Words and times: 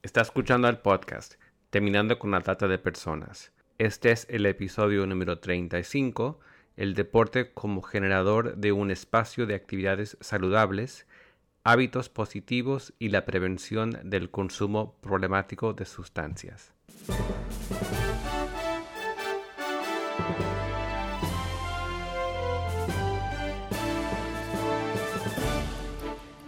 Está 0.00 0.20
escuchando 0.20 0.68
el 0.68 0.78
podcast 0.78 1.34
Terminando 1.70 2.20
con 2.20 2.30
la 2.30 2.40
Trata 2.40 2.68
de 2.68 2.78
Personas. 2.78 3.50
Este 3.78 4.12
es 4.12 4.28
el 4.30 4.46
episodio 4.46 5.04
número 5.06 5.40
35, 5.40 6.38
el 6.76 6.94
deporte 6.94 7.52
como 7.52 7.82
generador 7.82 8.56
de 8.56 8.70
un 8.70 8.92
espacio 8.92 9.44
de 9.44 9.56
actividades 9.56 10.16
saludables, 10.20 11.08
hábitos 11.64 12.08
positivos 12.08 12.94
y 13.00 13.08
la 13.08 13.24
prevención 13.24 13.98
del 14.04 14.30
consumo 14.30 14.94
problemático 15.00 15.72
de 15.72 15.84
sustancias. 15.84 16.72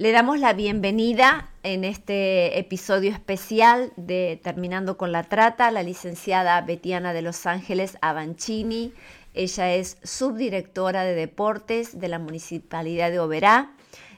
Le 0.00 0.12
damos 0.12 0.40
la 0.40 0.54
bienvenida 0.54 1.50
en 1.62 1.84
este 1.84 2.58
episodio 2.58 3.10
especial 3.10 3.92
de 3.98 4.40
Terminando 4.42 4.96
con 4.96 5.12
la 5.12 5.24
Trata 5.24 5.70
la 5.70 5.82
licenciada 5.82 6.58
Betiana 6.62 7.12
de 7.12 7.20
Los 7.20 7.44
Ángeles 7.44 7.98
Avancini. 8.00 8.94
Ella 9.34 9.74
es 9.74 9.98
subdirectora 10.02 11.04
de 11.04 11.14
deportes 11.14 12.00
de 12.00 12.08
la 12.08 12.18
Municipalidad 12.18 13.10
de 13.10 13.20
Oberá 13.20 13.74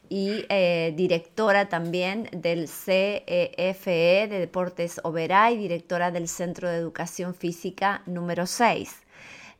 y 0.08 0.44
eh, 0.50 0.94
directora 0.96 1.68
también 1.68 2.28
del 2.30 2.68
CEFE 2.68 3.24
e 4.22 4.28
de 4.28 4.38
Deportes 4.38 5.00
Oberá 5.02 5.50
y 5.50 5.56
directora 5.56 6.12
del 6.12 6.28
Centro 6.28 6.70
de 6.70 6.76
Educación 6.76 7.34
Física 7.34 8.02
número 8.06 8.46
6. 8.46 9.01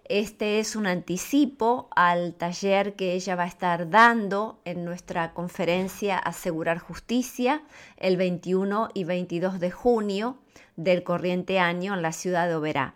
Este 0.05 0.59
es 0.59 0.75
un 0.75 0.87
anticipo 0.87 1.89
al 1.95 2.35
taller 2.35 2.95
que 2.95 3.13
ella 3.13 3.37
va 3.37 3.45
a 3.45 3.49
estar 3.49 3.89
dando 3.89 4.61
en 4.65 4.85
nuestra 4.85 5.33
conferencia 5.33 6.19
Asegurar 6.19 6.79
Justicia 6.79 7.63
el 7.97 8.17
21 8.17 8.89
y 8.95 9.05
22 9.05 9.61
de 9.61 9.71
junio 9.71 10.39
del 10.77 11.05
corriente 11.05 11.61
año 11.61 11.95
en 11.95 12.03
la 12.03 12.13
ciudad 12.13 12.49
de 12.49 12.57
Oberá. 12.57 12.95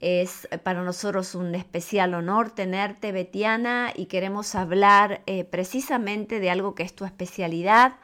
Es 0.00 0.48
para 0.64 0.82
nosotros 0.82 1.36
un 1.36 1.54
especial 1.54 2.12
honor 2.14 2.50
tenerte, 2.50 3.12
Betiana, 3.12 3.92
y 3.94 4.06
queremos 4.06 4.56
hablar 4.56 5.22
eh, 5.26 5.44
precisamente 5.44 6.40
de 6.40 6.50
algo 6.50 6.74
que 6.74 6.82
es 6.82 6.92
tu 6.92 7.04
especialidad, 7.04 7.94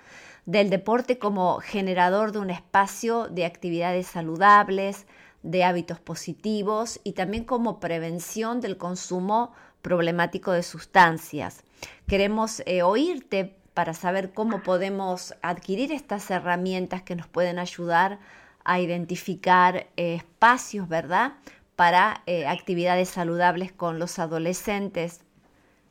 del 0.46 0.70
deporte 0.70 1.18
como 1.18 1.58
generador 1.58 2.30
de 2.30 2.38
un 2.38 2.50
espacio 2.50 3.26
de 3.26 3.44
actividades 3.44 4.06
saludables, 4.06 5.06
de 5.42 5.64
hábitos 5.64 6.00
positivos 6.00 7.00
y 7.04 7.12
también 7.12 7.44
como 7.44 7.80
prevención 7.80 8.60
del 8.60 8.76
consumo 8.76 9.54
problemático 9.82 10.52
de 10.52 10.62
sustancias. 10.62 11.62
Queremos 12.08 12.62
eh, 12.66 12.82
oírte 12.82 13.56
para 13.74 13.94
saber 13.94 14.32
cómo 14.32 14.62
podemos 14.62 15.34
adquirir 15.42 15.92
estas 15.92 16.30
herramientas 16.30 17.02
que 17.02 17.14
nos 17.14 17.28
pueden 17.28 17.58
ayudar 17.58 18.18
a 18.64 18.80
identificar 18.80 19.86
eh, 19.96 20.16
espacios, 20.16 20.88
¿verdad? 20.88 21.34
Para 21.76 22.22
eh, 22.26 22.46
actividades 22.46 23.08
saludables 23.08 23.72
con 23.72 23.98
los 24.00 24.18
adolescentes. 24.18 25.20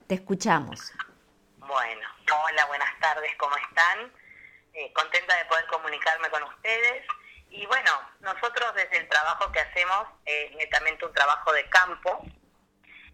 Te 0.07 0.15
escuchamos. 0.15 0.91
Bueno, 1.59 2.07
hola, 2.45 2.65
buenas 2.67 2.99
tardes, 2.99 3.31
¿cómo 3.37 3.55
están? 3.55 4.11
contenta 4.93 5.35
de 5.35 5.45
poder 5.45 5.65
comunicarme 5.71 6.29
con 6.29 6.43
ustedes 6.43 7.03
y 7.57 7.65
bueno, 7.65 7.91
nosotros 8.19 8.71
desde 8.75 8.97
el 8.97 9.09
trabajo 9.09 9.51
que 9.51 9.59
hacemos, 9.59 10.07
es 10.25 10.51
netamente 10.55 11.03
un 11.05 11.13
trabajo 11.13 11.51
de 11.53 11.67
campo, 11.69 12.23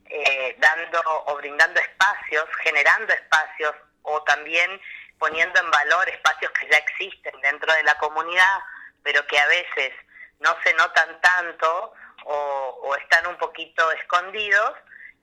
eh, 0.09 0.55
dando 0.59 1.01
o 1.05 1.35
brindando 1.37 1.79
espacios, 1.79 2.45
generando 2.61 3.13
espacios 3.13 3.73
o 4.01 4.21
también 4.23 4.81
poniendo 5.17 5.57
en 5.61 5.71
valor 5.71 6.09
espacios 6.09 6.51
que 6.51 6.67
ya 6.67 6.77
existen 6.77 7.39
dentro 7.39 7.73
de 7.73 7.83
la 7.83 7.97
comunidad, 7.97 8.59
pero 9.01 9.25
que 9.27 9.39
a 9.39 9.47
veces 9.47 9.93
no 10.39 10.53
se 10.61 10.73
notan 10.73 11.21
tanto 11.21 11.93
o, 12.25 12.95
están 12.97 13.27
un 13.27 13.37
poquito 13.37 13.89
escondidos, 13.93 14.73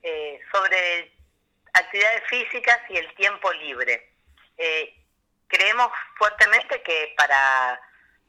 eh, 0.02 0.40
sobre 0.50 1.12
actividades 1.74 2.22
físicas 2.26 2.78
y 2.88 2.96
el 2.96 3.14
tiempo 3.16 3.52
libre. 3.52 4.14
Eh, 4.56 4.94
creemos 5.46 5.92
fuertemente 6.16 6.82
que 6.82 7.12
para 7.18 7.78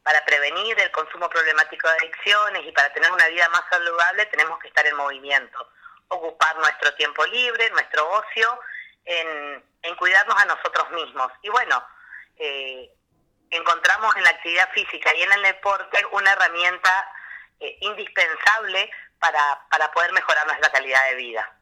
para 0.02 0.24
prevenir 0.24 0.78
el 0.80 0.90
consumo 0.90 1.28
problemático 1.28 1.88
de 1.88 1.94
adicciones 1.94 2.62
y 2.66 2.72
para 2.72 2.92
tener 2.92 3.10
una 3.12 3.26
vida 3.28 3.48
más 3.50 3.62
saludable 3.70 4.26
tenemos 4.26 4.58
que 4.58 4.68
estar 4.68 4.86
en 4.86 4.96
movimiento, 4.96 5.68
ocupar 6.08 6.56
nuestro 6.56 6.92
tiempo 6.94 7.24
libre, 7.26 7.70
nuestro 7.70 8.08
ocio, 8.10 8.60
en, 9.04 9.62
cuidarnos 9.96 10.36
a 10.36 10.46
nosotros 10.46 10.90
mismos. 10.90 11.30
Y 11.42 11.48
bueno, 11.50 11.84
eh, 12.36 12.90
encontramos 13.50 14.16
en 14.16 14.24
la 14.24 14.30
actividad 14.30 14.68
física 14.72 15.14
y 15.14 15.22
en 15.22 15.32
el 15.32 15.42
deporte 15.42 16.04
una 16.12 16.32
herramienta 16.32 17.08
eh, 17.60 17.76
indispensable 17.80 18.90
para, 19.20 19.64
para 19.70 19.92
poder 19.92 20.12
mejorar 20.12 20.46
nuestra 20.46 20.72
calidad 20.72 21.04
de 21.10 21.14
vida. 21.14 21.56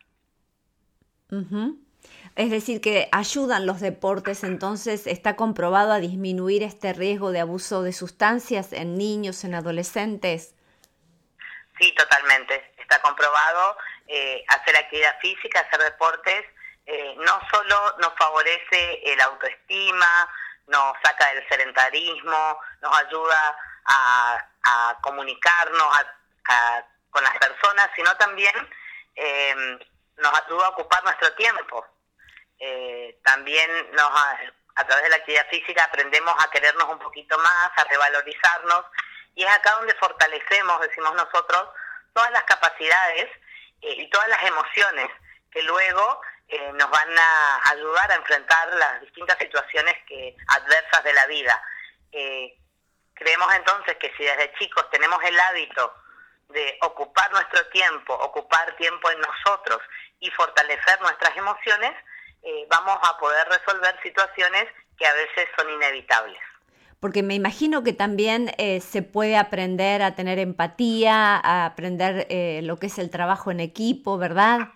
Es 2.36 2.50
decir, 2.50 2.80
que 2.80 3.08
ayudan 3.12 3.66
los 3.66 3.80
deportes, 3.80 4.44
entonces 4.44 5.06
está 5.06 5.36
comprobado 5.36 5.92
a 5.92 5.98
disminuir 5.98 6.62
este 6.62 6.92
riesgo 6.92 7.32
de 7.32 7.40
abuso 7.40 7.82
de 7.82 7.92
sustancias 7.92 8.72
en 8.72 8.96
niños, 8.96 9.44
en 9.44 9.54
adolescentes. 9.54 10.54
Sí, 11.78 11.94
totalmente. 11.96 12.72
Está 12.78 13.00
comprobado 13.02 13.76
eh, 14.06 14.44
hacer 14.48 14.76
actividad 14.76 15.18
física, 15.20 15.60
hacer 15.60 15.80
deportes, 15.80 16.44
eh, 16.86 17.14
no 17.18 17.40
solo 17.52 17.96
nos 17.98 18.12
favorece 18.18 19.00
el 19.04 19.20
autoestima, 19.20 20.28
nos 20.66 20.96
saca 21.02 21.32
del 21.34 21.48
sedentarismo, 21.48 22.58
nos 22.82 22.98
ayuda 22.98 23.56
a, 23.86 24.46
comunicarnos 25.02 25.88
con 27.10 27.24
las 27.24 27.38
personas, 27.38 27.88
sino 27.96 28.14
también 28.16 28.54
eh, 29.16 29.78
nos 30.16 30.32
ayuda 30.44 30.66
a 30.66 30.68
ocupar 30.70 31.02
nuestro 31.02 31.32
tiempo. 31.34 31.84
Eh, 32.62 33.18
también 33.24 33.70
nos, 33.92 34.10
a, 34.76 34.86
través 34.86 35.04
de 35.04 35.08
la 35.08 35.16
actividad 35.16 35.48
física 35.48 35.84
aprendemos 35.84 36.34
a 36.38 36.50
querernos 36.50 36.90
un 36.90 36.98
poquito 36.98 37.38
más, 37.38 37.70
a 37.74 37.84
revalorizarnos, 37.84 38.84
y 39.34 39.44
es 39.44 39.50
acá 39.50 39.72
donde 39.72 39.94
fortalecemos, 39.94 40.80
decimos 40.82 41.14
nosotros, 41.14 41.70
todas 42.12 42.30
las 42.32 42.44
capacidades 42.44 43.30
eh, 43.80 43.94
y 44.02 44.10
todas 44.10 44.28
las 44.28 44.42
emociones 44.42 45.08
que 45.50 45.62
luego 45.62 46.20
eh, 46.48 46.72
nos 46.74 46.90
van 46.90 47.18
a 47.18 47.70
ayudar 47.70 48.10
a 48.10 48.16
enfrentar 48.16 48.68
las 48.74 49.00
distintas 49.00 49.38
situaciones 49.38 49.96
que 50.06 50.36
adversas 50.48 51.02
de 51.04 51.12
la 51.14 51.26
vida. 51.26 51.62
creemos 53.14 53.54
entonces 53.54 53.96
que 53.96 54.12
si 54.16 54.24
desde 54.24 54.52
chicos 54.58 54.90
tenemos 54.90 55.22
el 55.24 55.38
hábito 55.40 55.94
de 56.48 56.78
ocupar 56.82 57.30
nuestro 57.32 57.66
tiempo, 57.68 58.12
ocupar 58.14 58.76
tiempo 58.76 59.10
en 59.10 59.20
nosotros 59.20 59.80
y 60.18 60.30
fortalecer 60.32 61.00
nuestras 61.00 61.36
emociones, 61.36 61.94
eh, 62.42 62.66
vamos 62.70 62.98
a 63.02 63.18
poder 63.18 63.46
resolver 63.48 63.98
situaciones 64.02 64.66
que 64.98 65.06
a 65.06 65.12
veces 65.12 65.48
son 65.56 65.68
inevitables. 65.70 66.38
Porque 66.98 67.22
me 67.22 67.34
imagino 67.34 67.82
que 67.82 67.92
también 67.92 68.54
eh, 68.58 68.80
se 68.80 69.02
puede 69.02 69.36
aprender 69.36 70.02
a 70.02 70.14
tener 70.14 70.38
empatía, 70.38 71.36
a 71.36 71.66
aprender 71.66 72.26
eh, 72.28 72.60
lo 72.62 72.78
que 72.78 72.86
es 72.86 72.98
el 72.98 73.10
trabajo 73.10 73.50
en 73.50 73.60
equipo, 73.60 74.18
¿verdad? 74.18 74.68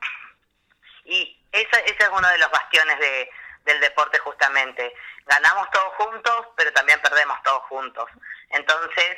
Y 1.04 1.38
ese, 1.52 1.84
es 1.86 2.08
uno 2.10 2.28
de 2.28 2.38
los 2.38 2.50
bastiones 2.50 2.98
de, 2.98 3.30
del 3.66 3.80
deporte 3.80 4.18
justamente. 4.18 4.92
Ganamos 5.26 5.70
todos 5.70 5.92
juntos, 5.98 6.48
pero 6.56 6.72
también 6.72 7.00
perdemos 7.02 7.36
todos 7.42 7.62
juntos. 7.64 8.08
Entonces, 8.50 9.16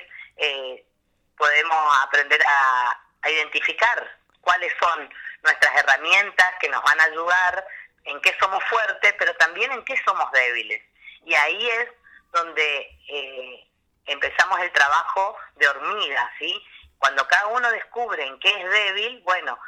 podemos 1.37 2.03
aprender 2.03 2.41
a, 2.47 3.01
a 3.23 3.31
identificar 3.31 4.19
cuáles 4.41 4.73
son 4.81 5.09
nuestras 5.43 5.77
herramientas 5.77 6.47
que 6.61 6.69
nos 6.69 6.83
van 6.83 7.01
a 7.01 7.05
ayudar 7.05 7.67
en 8.07 8.21
qué 8.21 8.35
somos 8.41 8.63
fuertes, 8.65 9.15
pero 9.19 9.35
también 9.37 9.71
en 9.73 9.85
qué 9.85 9.95
somos 10.05 10.31
débiles. 10.33 10.83
Y 11.25 11.35
ahí 11.35 11.69
es 11.69 11.89
donde 12.33 12.99
eh, 13.09 13.69
empezamos 14.07 14.61
el 14.61 14.73
trabajo 14.73 15.37
de 15.57 15.69
hormiga, 15.69 16.31
¿sí? 16.39 16.65
Cuando 16.99 17.27
cada 17.29 17.47
uno 17.49 17.71
descubre 17.71 18.25
en 18.25 18.39
qué 18.41 18.49
es 18.49 18.71
débil, 18.71 19.23
bueno, 19.25 19.59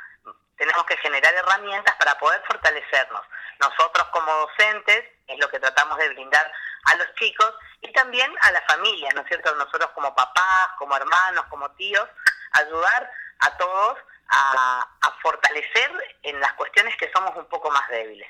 tenemos 0.56 0.85
que 0.87 0.96
generar 0.99 1.32
herramientas 1.35 1.94
para 1.96 2.19
poder 2.19 2.43
fortalecernos. 2.46 3.23
Nosotros 3.61 4.08
como 4.08 4.32
docentes 4.32 5.05
es 5.26 5.38
lo 5.38 5.49
que 5.49 5.61
tratamos 5.61 5.99
de 5.99 6.08
brindar 6.11 6.52
a 6.85 6.94
los 6.96 7.14
chicos 7.14 7.55
y 7.81 7.93
también 7.93 8.32
a 8.43 8.52
la 8.52 8.62
familia, 8.62 9.11
¿no 9.14 9.23
es 9.23 9.29
cierto? 9.29 9.55
Nosotros 9.55 9.90
como 9.94 10.14
papás, 10.14 10.69
como 10.79 10.96
hermanos, 10.96 11.44
como 11.49 11.70
tíos, 11.73 12.08
ayudar 12.52 13.11
a 13.40 13.56
todos 13.56 13.99
a, 14.30 14.88
fortalecer 15.22 15.90
en 16.22 16.38
las 16.40 16.52
cuestiones 16.54 16.96
que 16.96 17.10
somos 17.12 17.36
un 17.36 17.46
poco 17.46 17.70
más 17.70 17.88
débiles. 17.88 18.28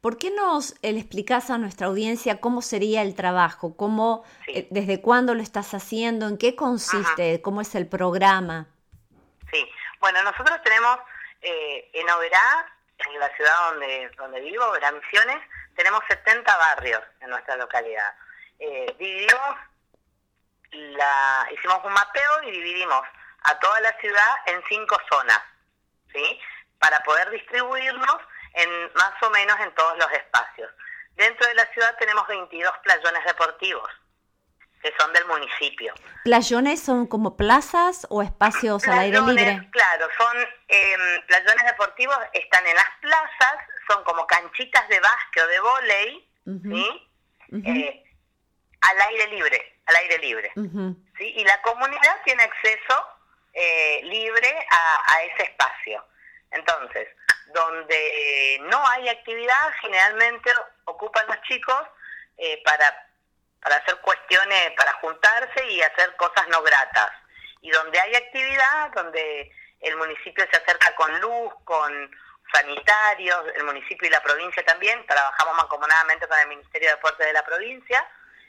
¿Por 0.00 0.18
qué 0.18 0.30
nos 0.30 0.74
le 0.82 0.98
explicas 0.98 1.50
a 1.50 1.58
nuestra 1.58 1.86
audiencia 1.86 2.40
cómo 2.40 2.62
sería 2.62 3.02
el 3.02 3.14
trabajo? 3.14 3.76
¿Cómo, 3.76 4.24
eh, 4.46 4.68
¿Desde 4.70 5.02
cuándo 5.02 5.34
lo 5.34 5.42
estás 5.42 5.74
haciendo? 5.74 6.28
¿En 6.28 6.38
qué 6.38 6.56
consiste? 6.56 7.42
¿Cómo 7.42 7.60
es 7.60 7.74
el 7.74 7.86
programa? 7.88 8.66
Sí, 9.50 9.70
bueno, 10.00 10.22
nosotros 10.22 10.60
tenemos 10.62 10.98
eh, 11.42 11.90
en 11.92 12.08
Oberá, 12.10 12.66
en 12.98 13.20
la 13.20 13.28
ciudad 13.36 13.70
donde, 13.70 14.10
donde 14.16 14.40
vivo, 14.40 14.64
Oberá 14.64 14.92
Misiones, 14.92 15.38
tenemos 15.76 16.00
70 16.08 16.56
barrios 16.56 17.02
en 17.20 17.30
nuestra 17.30 17.56
localidad. 17.56 18.14
Eh, 18.58 18.94
dividimos, 18.98 19.56
la, 20.70 21.48
hicimos 21.52 21.80
un 21.84 21.92
mapeo 21.92 22.42
y 22.44 22.50
dividimos 22.50 23.02
a 23.44 23.58
toda 23.58 23.80
la 23.80 23.92
ciudad 23.98 24.34
en 24.46 24.62
cinco 24.68 24.96
zonas, 25.10 25.40
¿sí? 26.12 26.40
Para 26.78 27.00
poder 27.00 27.30
distribuirnos 27.30 28.16
en 28.54 28.92
más 28.94 29.14
o 29.22 29.30
menos 29.30 29.58
en 29.60 29.74
todos 29.74 29.96
los 29.98 30.10
espacios. 30.12 30.70
Dentro 31.14 31.46
de 31.46 31.54
la 31.54 31.66
ciudad 31.72 31.96
tenemos 31.98 32.26
22 32.26 32.72
playones 32.82 33.24
deportivos 33.24 33.88
que 34.82 34.92
son 34.98 35.12
del 35.12 35.24
municipio. 35.26 35.94
¿Playones 36.24 36.82
son 36.82 37.06
como 37.06 37.36
plazas 37.36 38.04
o 38.10 38.20
espacios 38.20 38.86
al 38.88 38.98
aire 38.98 39.20
libre? 39.20 39.68
Claro, 39.70 40.08
son 40.18 40.36
eh, 40.68 40.96
playones 41.28 41.64
deportivos, 41.66 42.16
están 42.32 42.66
en 42.66 42.74
las 42.74 42.90
plazas, 43.00 43.58
son 43.88 44.02
como 44.02 44.26
canchitas 44.26 44.88
de 44.88 44.98
básquet 44.98 45.44
o 45.44 45.46
de 45.46 45.60
volei, 45.60 46.30
¿sí? 46.64 47.10
Eh, 47.64 48.04
al 48.80 49.00
aire 49.00 49.28
libre, 49.28 49.80
al 49.86 49.96
aire 49.96 50.18
libre. 50.18 50.52
¿sí? 51.16 51.32
Y 51.36 51.44
la 51.44 51.62
comunidad 51.62 52.20
tiene 52.24 52.42
acceso 52.42 53.06
eh, 53.52 54.00
libre 54.04 54.66
a, 54.70 55.14
a 55.14 55.22
ese 55.24 55.42
espacio. 55.44 56.04
Entonces, 56.50 57.08
donde 57.46 58.58
no 58.62 58.86
hay 58.88 59.08
actividad, 59.08 59.72
generalmente 59.80 60.50
ocupan 60.84 61.26
los 61.26 61.40
chicos 61.42 61.80
eh, 62.38 62.62
para 62.64 63.08
para 63.62 63.76
hacer 63.76 63.96
cuestiones, 63.98 64.72
para 64.76 64.92
juntarse 64.94 65.66
y 65.70 65.80
hacer 65.82 66.16
cosas 66.16 66.48
no 66.48 66.62
gratas. 66.62 67.12
Y 67.60 67.70
donde 67.70 67.98
hay 68.00 68.14
actividad, 68.16 68.90
donde 68.90 69.52
el 69.80 69.96
municipio 69.96 70.44
se 70.50 70.56
acerca 70.56 70.94
con 70.96 71.20
luz, 71.20 71.52
con 71.64 72.10
sanitarios, 72.52 73.44
el 73.54 73.64
municipio 73.64 74.08
y 74.08 74.10
la 74.10 74.20
provincia 74.20 74.64
también, 74.64 75.06
trabajamos 75.06 75.56
mancomunadamente 75.56 76.26
con 76.26 76.38
el 76.40 76.48
Ministerio 76.48 76.88
de 76.88 76.94
Deportes 76.96 77.26
de 77.26 77.32
la 77.32 77.44
provincia, 77.44 78.06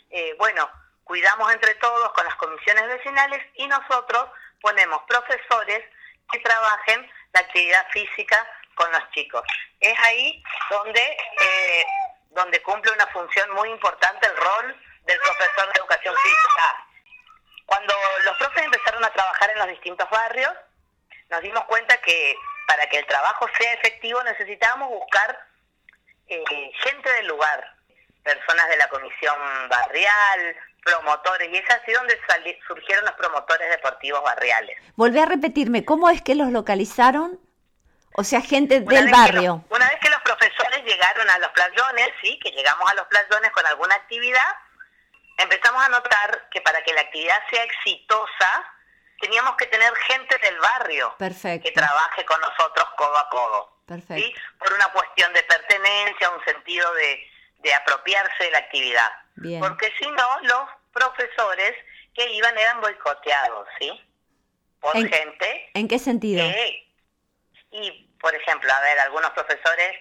eh, 0.10 0.36
bueno, 0.38 0.70
cuidamos 1.04 1.52
entre 1.54 1.76
todos 1.76 2.12
con 2.14 2.26
las 2.26 2.36
comisiones 2.36 2.88
vecinales 2.88 3.46
y 3.56 3.68
nosotros 3.68 4.30
ponemos 4.63 5.04
profesores 5.04 5.83
que 6.31 6.39
trabajen 6.39 7.12
la 7.33 7.42
actividad 7.42 7.86
física 7.92 8.48
con 8.75 8.89
los 8.92 9.12
chicos. 9.12 9.44
Es 9.80 10.00
ahí 10.00 10.42
donde, 10.69 11.01
eh, 11.01 11.86
donde 12.30 12.62
cumple 12.63 12.92
una 12.94 13.06
función 13.07 13.51
muy 13.51 13.69
importante 13.69 14.25
el 14.25 14.38
rol 14.38 14.81
del 15.06 15.19
profesor 15.19 15.71
de 15.71 15.80
educación 15.80 16.15
física. 16.15 16.88
Cuando 17.65 17.94
los 18.24 18.38
profes 18.38 18.63
empezaron 18.63 19.04
a 19.04 19.12
trabajar 19.12 19.50
en 19.51 19.60
los 19.60 19.68
distintos 19.68 20.10
barrios, 20.10 20.54
nos 21.30 21.42
dimos 21.42 21.66
cuenta 21.66 21.98
que 21.98 22.36
para 22.68 22.88
que 22.88 23.00
el 23.00 23.06
trabajo 23.06 23.45
sea 23.57 23.74
efectivo 23.74 24.24
necesitábamos 24.24 24.89
buscar 24.89 25.45
eh, 26.27 26.71
gente 26.83 27.12
del 27.12 27.27
lugar, 27.27 27.75
personas 28.24 28.69
de 28.69 28.77
la 28.77 28.88
comisión 28.88 29.36
barrial, 29.68 30.56
promotores, 30.83 31.50
y 31.51 31.57
es 31.57 31.69
así 31.69 31.91
donde 31.91 32.19
surgieron 32.68 33.06
los 33.06 33.13
promotores 33.15 33.69
deportivos 33.69 34.21
barriales. 34.24 34.77
Volví 34.95 35.19
a 35.19 35.25
repetirme, 35.25 35.85
¿cómo 35.85 36.09
es 36.09 36.21
que 36.21 36.35
los 36.35 36.51
localizaron? 36.51 37.39
O 38.15 38.24
sea, 38.24 38.41
gente 38.41 38.81
del 38.81 39.09
barrio. 39.09 39.65
una 39.69 39.89
vez 39.89 40.00
que 40.00 40.09
los 40.09 40.21
profesores 40.21 40.83
llegaron 40.85 41.30
a 41.30 41.39
los 41.39 41.50
playones, 41.51 42.09
sí, 42.21 42.39
que 42.44 42.51
llegamos 42.51 42.89
a 42.91 42.94
los 42.94 43.07
playones 43.07 43.51
con 43.51 43.65
alguna 43.65 43.95
actividad, 43.95 44.56
empezamos 45.38 45.83
a 45.83 45.89
notar 45.89 46.47
que 46.51 46.62
para 46.62 46.81
que 46.83 46.94
la 46.94 47.01
actividad 47.01 47.41
sea 47.50 47.63
exitosa, 47.63 48.65
teníamos 49.19 49.56
que 49.56 49.65
tener 49.68 49.94
gente 50.07 50.38
del 50.39 50.59
barrio 50.59 51.15
que 51.18 51.71
trabaje 51.71 52.25
con 52.25 52.39
nosotros 52.41 52.85
codo 52.97 53.18
a 53.18 53.30
codo. 53.30 53.74
¿sí? 54.15 54.33
Por 54.59 54.74
una 54.74 54.88
cuestión 54.89 55.33
de 55.33 55.44
pertenencia, 55.44 56.30
un 56.30 56.44
sentido 56.44 56.94
de, 56.94 57.74
apropiarse 57.74 58.44
de 58.44 58.51
la 58.51 58.57
actividad. 58.59 59.12
Porque 59.35 59.91
si 60.00 60.09
no, 60.09 60.39
los 60.44 60.69
profesores 60.91 61.74
que 62.13 62.31
iban 62.33 62.57
eran 62.57 62.81
boicoteados, 62.81 63.68
¿sí? 63.80 63.91
Por 64.80 64.94
gente. 64.94 65.69
¿En 65.74 65.88
qué 65.88 66.00
sentido? 66.00 66.44
y, 67.71 67.91
por 68.19 68.35
ejemplo, 68.35 68.71
a 68.71 68.81
ver, 68.81 69.00
algunos 69.00 69.31
profesores 69.31 69.95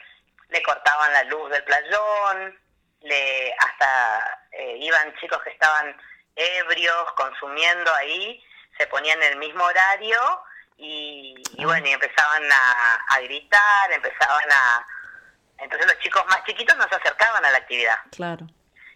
le 0.51 0.63
cortaban 0.63 1.13
la 1.13 1.25
luz 1.25 1.51
del 1.51 1.65
playón, 1.65 2.61
le 3.01 3.55
hasta 3.59 4.41
eh, 4.53 4.77
iban 4.79 5.15
chicos 5.17 5.43
que 5.43 5.51
estaban 5.51 5.97
ebrios, 6.37 7.13
consumiendo 7.17 7.93
ahí, 7.95 8.43
se 8.77 8.87
ponían 8.89 9.21
en 9.23 9.33
el 9.33 9.39
mismo 9.39 9.65
horario 9.65 10.19
y, 10.77 11.35
ah. 11.59 11.63
bueno, 11.65 11.87
y 11.87 11.93
empezaban 11.93 12.43
a, 12.53 13.21
gritar, 13.21 13.93
empezaban 13.93 14.53
a... 14.53 14.87
Entonces 15.59 15.87
los 15.87 15.99
chicos 16.01 16.25
más 16.27 16.45
chiquitos 16.45 16.77
no 16.77 16.89
se 16.89 16.97
acercaban 16.97 17.45
a 17.45 17.51
la 17.51 17.59
actividad. 17.59 17.97
Claro. 18.11 18.47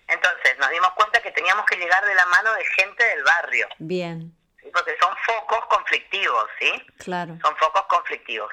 Entonces 0.09 0.59
nos 0.59 0.71
dimos 0.71 0.91
cuenta 0.93 1.21
que 1.21 1.33
teníamos 1.33 1.67
que 1.67 1.77
llegar 1.77 2.05
de 2.05 2.15
la 2.15 2.27
mano 2.27 2.53
de 2.55 2.65
gente 2.65 3.05
del 3.05 3.25
barrio. 3.25 3.69
Bien. 3.79 4.33
Porque 4.73 4.97
son 5.01 5.17
focos 5.25 5.67
conflictivos, 5.67 6.49
¿sí? 6.59 6.87
Claro. 6.99 7.37
Son 7.43 7.57
focos 7.57 7.83
conflictivos. 7.87 8.53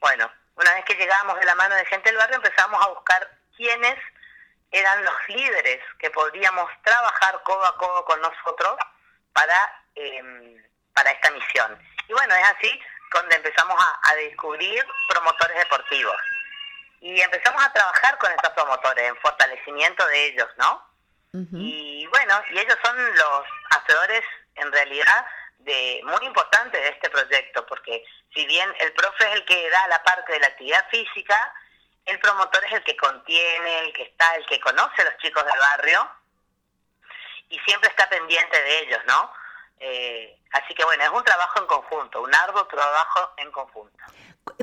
Bueno, 0.00 0.30
una 0.56 0.74
vez 0.74 0.84
que 0.84 0.94
llegábamos 0.94 1.38
de 1.38 1.46
la 1.46 1.54
mano 1.54 1.74
de 1.74 1.84
gente 1.86 2.08
del 2.10 2.18
barrio 2.18 2.36
empezamos 2.36 2.84
a 2.84 2.88
buscar 2.88 3.30
quiénes 3.56 3.96
eran 4.70 5.04
los 5.04 5.14
líderes 5.28 5.80
que 5.98 6.10
podríamos 6.10 6.70
trabajar 6.82 7.42
codo 7.42 7.64
a 7.66 7.76
codo 7.76 8.04
con 8.04 8.20
nosotros 8.20 8.76
para, 9.32 9.84
em, 9.94 10.62
para 10.94 11.10
esta 11.10 11.30
misión. 11.30 11.78
Y 12.08 12.12
bueno, 12.12 12.34
es 12.34 12.44
así 12.44 12.80
donde 13.12 13.36
empezamos 13.36 13.76
a, 14.02 14.14
descubrir 14.14 14.84
promotores 15.08 15.56
deportivos. 15.58 16.16
Y 17.00 17.20
empezamos 17.20 17.64
a 17.64 17.72
trabajar 17.72 18.18
con 18.18 18.30
estos 18.30 18.50
promotores 18.50 19.08
en 19.08 19.16
fortalecimiento 19.16 20.06
de 20.06 20.26
ellos, 20.26 20.48
¿no? 20.56 20.90
Y 21.32 22.06
bueno, 22.08 22.42
y 22.50 22.58
ellos 22.58 22.76
son 22.82 22.96
los 23.14 23.44
hacedores 23.70 24.22
en 24.56 24.72
realidad 24.72 25.24
de 25.58 26.00
muy 26.04 26.26
importantes 26.26 26.80
de 26.80 26.88
este 26.88 27.08
proyecto, 27.08 27.64
porque 27.66 28.04
si 28.34 28.44
bien 28.46 28.68
el 28.80 28.92
profe 28.92 29.28
es 29.28 29.34
el 29.36 29.44
que 29.44 29.70
da 29.70 29.86
la 29.88 30.02
parte 30.02 30.32
de 30.32 30.40
la 30.40 30.48
actividad 30.48 30.84
física, 30.90 31.54
el 32.06 32.18
promotor 32.18 32.64
es 32.64 32.72
el 32.72 32.82
que 32.82 32.96
contiene, 32.96 33.78
el 33.80 33.92
que 33.92 34.02
está, 34.02 34.34
el 34.34 34.46
que 34.46 34.58
conoce 34.60 35.02
a 35.02 35.04
los 35.04 35.16
chicos 35.18 35.44
del 35.44 35.58
barrio 35.58 36.10
y 37.48 37.58
siempre 37.60 37.90
está 37.90 38.08
pendiente 38.08 38.62
de 38.62 38.78
ellos, 38.80 39.00
¿no? 39.06 39.32
Eh, 39.78 40.36
así 40.52 40.74
que 40.74 40.84
bueno, 40.84 41.04
es 41.04 41.10
un 41.10 41.24
trabajo 41.24 41.60
en 41.60 41.66
conjunto, 41.66 42.22
un 42.22 42.34
arduo 42.34 42.66
trabajo 42.66 43.32
en 43.36 43.50
conjunto. 43.50 44.04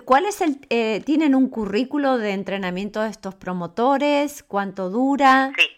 ¿Cuál 0.05 0.25
es 0.25 0.41
el, 0.41 0.59
eh, 0.69 1.01
tienen 1.05 1.35
un 1.35 1.49
currículo 1.49 2.17
de 2.17 2.31
entrenamiento 2.31 3.01
de 3.01 3.09
estos 3.09 3.35
promotores? 3.35 4.43
¿Cuánto 4.43 4.89
dura? 4.89 5.51
Sí, 5.57 5.77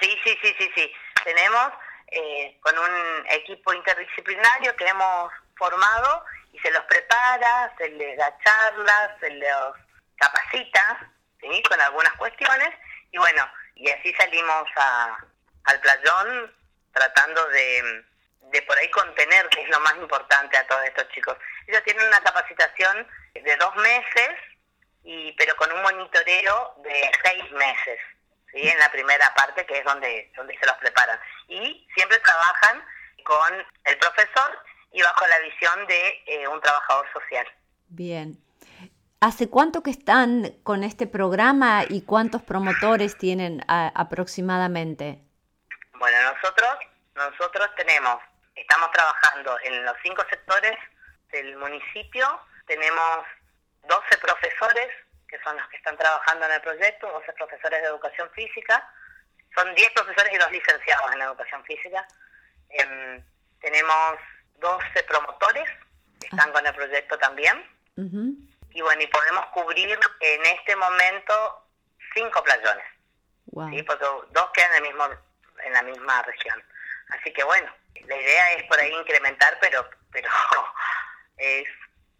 sí, 0.00 0.18
sí, 0.24 0.38
sí, 0.42 0.54
sí, 0.58 0.70
sí. 0.74 0.92
Tenemos 1.24 1.68
eh, 2.10 2.58
con 2.60 2.76
un 2.78 3.26
equipo 3.30 3.72
interdisciplinario 3.72 4.74
que 4.76 4.86
hemos 4.86 5.32
formado 5.56 6.24
y 6.52 6.58
se 6.58 6.70
los 6.70 6.82
prepara, 6.84 7.74
se 7.78 7.88
les 7.90 8.16
da 8.18 8.36
charlas, 8.44 9.10
se 9.20 9.30
los 9.30 9.76
capacita 10.16 11.10
¿sí? 11.40 11.62
con 11.68 11.80
algunas 11.80 12.12
cuestiones 12.14 12.70
y 13.10 13.18
bueno, 13.18 13.46
y 13.76 13.88
así 13.90 14.12
salimos 14.14 14.64
a, 14.76 15.18
al 15.64 15.80
playón 15.80 16.54
tratando 16.92 17.46
de, 17.48 18.04
de 18.52 18.62
por 18.62 18.76
ahí 18.78 18.90
contener, 18.90 19.48
que 19.48 19.62
es 19.62 19.68
lo 19.70 19.80
más 19.80 19.94
importante 19.96 20.56
a 20.56 20.66
todos 20.66 20.84
estos 20.84 21.08
chicos. 21.08 21.36
Ellos 21.66 21.82
tienen 21.84 22.06
una 22.06 22.20
capacitación 22.20 23.06
de 23.34 23.56
dos 23.56 23.74
meses, 23.76 24.30
y 25.04 25.32
pero 25.32 25.56
con 25.56 25.72
un 25.72 25.82
monitoreo 25.82 26.74
de 26.84 27.10
seis 27.24 27.50
meses, 27.52 27.98
¿sí? 28.52 28.68
en 28.68 28.78
la 28.78 28.90
primera 28.90 29.32
parte, 29.34 29.66
que 29.66 29.78
es 29.78 29.84
donde, 29.84 30.32
donde 30.36 30.58
se 30.58 30.66
los 30.66 30.76
preparan. 30.76 31.18
Y 31.48 31.86
siempre 31.94 32.18
trabajan 32.18 32.84
con 33.24 33.66
el 33.84 33.98
profesor 33.98 34.58
y 34.92 35.02
bajo 35.02 35.26
la 35.26 35.38
visión 35.40 35.86
de 35.86 36.22
eh, 36.26 36.48
un 36.48 36.60
trabajador 36.60 37.06
social. 37.12 37.46
Bien. 37.88 38.38
¿Hace 39.20 39.48
cuánto 39.48 39.82
que 39.84 39.90
están 39.90 40.50
con 40.64 40.82
este 40.82 41.06
programa 41.06 41.84
y 41.88 42.04
cuántos 42.04 42.42
promotores 42.42 43.16
tienen 43.16 43.64
aproximadamente? 43.68 45.20
Bueno, 45.94 46.32
nosotros, 46.32 46.70
nosotros 47.14 47.68
tenemos, 47.76 48.16
estamos 48.56 48.90
trabajando 48.90 49.56
en 49.62 49.84
los 49.84 49.94
cinco 50.02 50.24
sectores 50.28 50.76
del 51.32 51.56
municipio, 51.56 52.40
tenemos 52.66 53.26
12 53.88 54.18
profesores 54.18 54.88
que 55.28 55.40
son 55.42 55.56
los 55.56 55.66
que 55.68 55.78
están 55.78 55.96
trabajando 55.96 56.44
en 56.44 56.52
el 56.52 56.60
proyecto, 56.60 57.10
12 57.10 57.32
profesores 57.32 57.80
de 57.80 57.88
educación 57.88 58.30
física, 58.32 58.86
son 59.54 59.74
10 59.74 59.90
profesores 59.92 60.32
y 60.32 60.38
dos 60.38 60.50
licenciados 60.50 61.12
en 61.14 61.22
educación 61.22 61.64
física. 61.64 62.06
Em, 62.68 63.22
tenemos 63.60 64.18
12 64.58 65.02
promotores 65.04 65.68
que 66.20 66.26
están 66.26 66.50
ah. 66.50 66.52
con 66.52 66.66
el 66.66 66.74
proyecto 66.74 67.18
también. 67.18 67.66
Y 68.74 68.80
bueno, 68.80 69.02
y 69.02 69.06
podemos 69.06 69.46
cubrir 69.46 69.98
en 70.20 70.46
este 70.46 70.76
momento 70.76 71.66
cinco 72.14 72.42
playones. 72.42 72.84
¿sí? 73.70 73.82
Porque 73.82 74.04
dos 74.30 74.50
quedan 74.54 74.70
en, 74.70 74.76
el 74.76 74.82
mismo, 74.82 75.04
en 75.64 75.72
la 75.74 75.82
misma 75.82 76.22
región. 76.22 76.62
Así 77.08 77.32
que 77.32 77.44
bueno, 77.44 77.70
la 78.06 78.16
idea 78.16 78.52
es 78.52 78.64
por 78.64 78.80
ahí 78.80 78.92
incrementar, 78.94 79.58
pero, 79.60 79.88
pero 80.10 80.30
es 81.36 81.68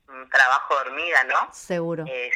un 0.09 0.29
trabajo 0.31 0.75
de 0.75 0.81
hormiga, 0.83 1.25
¿no? 1.25 1.53
Seguro. 1.53 2.05
Eh, 2.07 2.31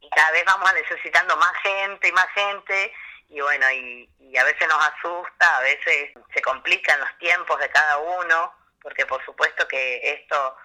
y 0.00 0.10
cada 0.10 0.30
vez 0.32 0.44
vamos 0.44 0.72
necesitando 0.74 1.36
más 1.36 1.52
gente 1.62 2.08
y 2.08 2.12
más 2.12 2.28
gente 2.34 2.92
y 3.30 3.40
bueno, 3.40 3.70
y, 3.70 4.36
a 4.36 4.44
veces 4.44 4.68
nos 4.68 4.86
asusta, 4.88 5.56
a 5.56 5.60
veces 5.60 6.10
se 6.34 6.42
complican 6.42 6.98
los 7.00 7.18
tiempos 7.18 7.58
de 7.60 7.68
cada 7.70 7.98
uno, 7.98 8.52
porque 8.82 9.06
por 9.06 9.24
supuesto 9.24 9.66
que 9.68 10.12
esto, 10.12 10.56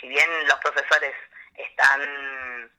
si 0.00 0.08
bien 0.08 0.28
los 0.46 0.58
profesores 0.58 1.14
están 1.54 2.70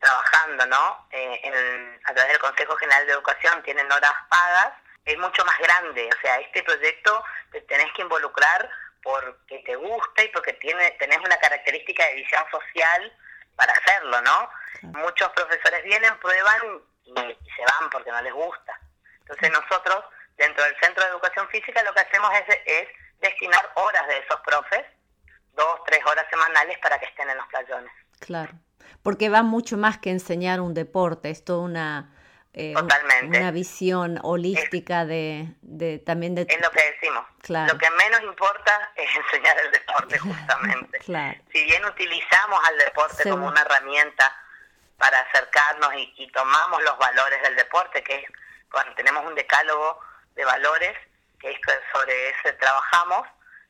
trabajando, 0.00 0.66
¿no? 0.66 1.08
Eh, 1.10 1.98
a 2.04 2.14
través 2.14 2.32
del 2.32 2.40
Consejo 2.40 2.76
General 2.76 3.06
de 3.06 3.12
Educación 3.12 3.62
tienen 3.62 3.90
horas 3.90 4.12
pagas, 4.30 4.72
es 5.04 5.18
mucho 5.18 5.44
más 5.44 5.58
grande, 5.58 6.08
o 6.16 6.20
sea, 6.20 6.38
este 6.40 6.62
proyecto 6.62 7.24
te 7.50 7.60
tenés 7.62 7.92
que 7.92 8.02
involucrar 8.02 8.70
porque 9.08 9.58
te 9.64 9.74
gusta 9.74 10.22
y 10.22 10.28
porque 10.28 10.52
tiene, 10.54 10.90
tenés 10.98 11.18
una 11.18 11.36
característica 11.38 12.06
de 12.06 12.16
visión 12.16 12.42
social 12.50 13.12
para 13.56 13.72
hacerlo, 13.72 14.20
¿no? 14.20 14.50
Muchos 15.00 15.30
profesores 15.30 15.82
vienen, 15.82 16.14
prueban 16.18 16.60
y, 17.04 17.14
se 17.14 17.62
van 17.62 17.88
porque 17.90 18.12
no 18.12 18.20
les 18.20 18.34
gusta. 18.34 18.78
Entonces 19.20 19.50
nosotros, 19.50 20.04
dentro 20.36 20.62
del 20.62 20.76
Centro 20.80 21.02
de 21.04 21.10
Educación 21.10 21.48
Física, 21.48 21.82
lo 21.84 21.94
que 21.94 22.00
hacemos 22.00 22.30
es, 22.66 22.88
destinar 23.20 23.72
horas 23.76 24.06
de 24.08 24.18
esos 24.18 24.40
profes, 24.40 24.84
dos, 25.54 25.80
tres 25.86 26.00
horas 26.04 26.26
semanales 26.30 26.78
para 26.78 26.98
que 27.00 27.06
estén 27.06 27.30
en 27.30 27.38
los 27.38 27.46
playones. 27.46 27.92
Claro, 28.20 28.52
porque 29.02 29.30
va 29.30 29.42
mucho 29.42 29.78
más 29.78 29.98
que 29.98 30.10
enseñar 30.10 30.60
un 30.60 30.74
deporte, 30.74 31.30
es 31.30 31.44
toda 31.44 31.64
una... 31.64 32.14
Eh, 32.54 32.72
Totalmente. 32.74 33.38
una 33.38 33.50
visión 33.50 34.18
holística 34.22 35.04
de, 35.04 35.54
de, 35.62 35.98
también 35.98 36.34
de... 36.34 36.42
Es 36.48 36.60
lo 36.60 36.70
que 36.70 36.82
decimos. 36.92 37.24
Claro. 37.42 37.72
Lo 37.72 37.78
que 37.78 37.90
menos 37.90 38.22
importa 38.22 38.90
es 38.96 39.08
enseñar 39.14 39.56
el 39.58 39.70
deporte, 39.70 40.18
justamente. 40.18 40.98
claro. 41.00 41.38
Si 41.52 41.64
bien 41.64 41.84
utilizamos 41.84 42.60
al 42.68 42.78
deporte 42.78 43.28
como 43.30 43.46
una 43.46 43.60
herramienta 43.60 44.34
para 44.96 45.20
acercarnos 45.20 45.92
y, 45.94 46.30
tomamos 46.32 46.82
los 46.82 46.98
valores 46.98 47.40
del 47.42 47.56
deporte, 47.56 48.02
que 48.02 48.16
es 48.16 48.24
cuando 48.70 48.94
tenemos 48.94 49.24
un 49.24 49.34
decálogo 49.34 50.00
de 50.34 50.44
valores, 50.44 50.96
que 51.38 51.50
es 51.50 51.58
sobre 51.92 52.30
ese 52.30 52.52
trabajamos, 52.54 53.26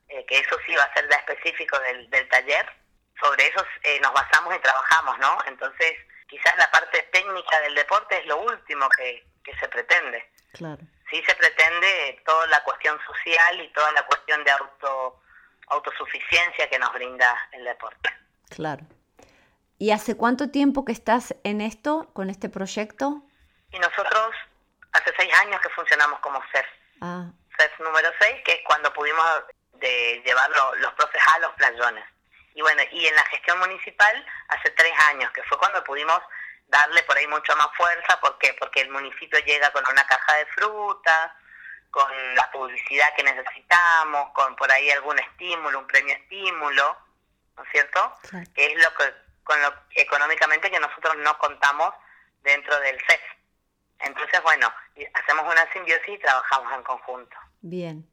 eh, 0.08 0.24
que 0.26 0.38
eso 0.38 0.56
sí 0.66 0.74
va 0.74 0.84
a 0.84 0.94
ser 0.94 1.08
ya 1.10 1.16
específico 1.16 1.78
del, 1.80 2.28
taller, 2.28 2.66
sobre 3.20 3.46
eso 3.46 3.64
eh, 3.82 4.00
nos 4.00 4.12
basamos 4.12 4.54
y 4.54 4.58
trabajamos, 4.60 5.18
¿no? 5.18 5.38
Entonces, 5.46 5.92
quizás 6.28 6.56
la 6.58 6.70
parte 6.70 7.02
técnica 7.12 7.60
del 7.60 7.74
deporte 7.74 8.18
es 8.18 8.26
lo 8.26 8.40
último 8.42 8.88
que, 8.90 9.26
que 9.42 9.56
se 9.56 9.68
pretende. 9.68 10.30
Claro. 10.52 10.82
Sí 11.10 11.22
se 11.26 11.34
pretende 11.34 12.22
toda 12.24 12.46
la 12.48 12.62
cuestión 12.64 12.98
social 13.06 13.60
y 13.60 13.72
toda 13.72 13.90
la 13.92 14.06
cuestión 14.06 14.44
de 14.44 14.50
auto 14.50 15.22
autosuficiencia 15.70 16.68
que 16.70 16.78
nos 16.78 16.92
brinda 16.94 17.36
el 17.52 17.64
deporte. 17.64 18.10
Claro. 18.48 18.86
¿Y 19.78 19.90
hace 19.90 20.16
cuánto 20.16 20.50
tiempo 20.50 20.84
que 20.84 20.92
estás 20.92 21.34
en 21.44 21.60
esto, 21.60 22.10
con 22.12 22.30
este 22.30 22.48
proyecto? 22.48 23.22
Y 23.70 23.78
nosotros 23.78 24.34
hace 24.92 25.12
seis 25.16 25.32
años 25.44 25.60
que 25.60 25.68
funcionamos 25.70 26.18
como 26.20 26.42
CEF. 26.52 26.66
Ah. 27.00 27.30
CEF 27.56 27.80
número 27.80 28.08
seis, 28.18 28.36
que 28.44 28.52
es 28.52 28.60
cuando 28.66 28.92
pudimos 28.92 29.26
de 29.74 30.22
llevar 30.24 30.50
los 30.78 30.92
profes 30.94 31.20
a 31.34 31.38
los 31.40 31.52
playones. 31.52 32.04
Y 32.58 32.60
bueno, 32.60 32.82
y 32.90 33.06
en 33.06 33.14
la 33.14 33.24
gestión 33.26 33.56
municipal 33.60 34.26
hace 34.48 34.70
tres 34.70 34.92
años, 35.10 35.30
que 35.30 35.44
fue 35.44 35.56
cuando 35.58 35.84
pudimos 35.84 36.20
darle 36.66 37.04
por 37.04 37.16
ahí 37.16 37.28
mucho 37.28 37.54
más 37.54 37.68
fuerza. 37.76 38.18
¿Por 38.18 38.36
qué? 38.38 38.52
Porque 38.58 38.80
el 38.80 38.90
municipio 38.90 39.38
llega 39.46 39.70
con 39.70 39.84
una 39.88 40.04
caja 40.04 40.38
de 40.38 40.46
fruta, 40.46 41.36
con 41.92 42.10
la 42.34 42.50
publicidad 42.50 43.14
que 43.14 43.22
necesitamos, 43.22 44.32
con 44.32 44.56
por 44.56 44.72
ahí 44.72 44.90
algún 44.90 45.20
estímulo, 45.20 45.78
un 45.78 45.86
premio 45.86 46.16
estímulo, 46.16 46.98
¿no 47.56 47.62
es 47.62 47.70
cierto? 47.70 48.18
Que 48.52 48.66
es 48.66 48.82
lo 48.82 48.92
que 48.94 49.14
con 49.44 49.62
lo 49.62 49.72
económicamente 49.94 50.68
que 50.68 50.80
nosotros 50.80 51.14
no 51.18 51.38
contamos 51.38 51.94
dentro 52.42 52.76
del 52.80 52.98
CEF. 53.06 53.22
Entonces, 54.00 54.42
bueno, 54.42 54.68
hacemos 55.14 55.44
una 55.48 55.72
simbiosis 55.72 56.08
y 56.08 56.18
trabajamos 56.18 56.72
en 56.72 56.82
conjunto. 56.82 57.36
Bien. 57.60 58.04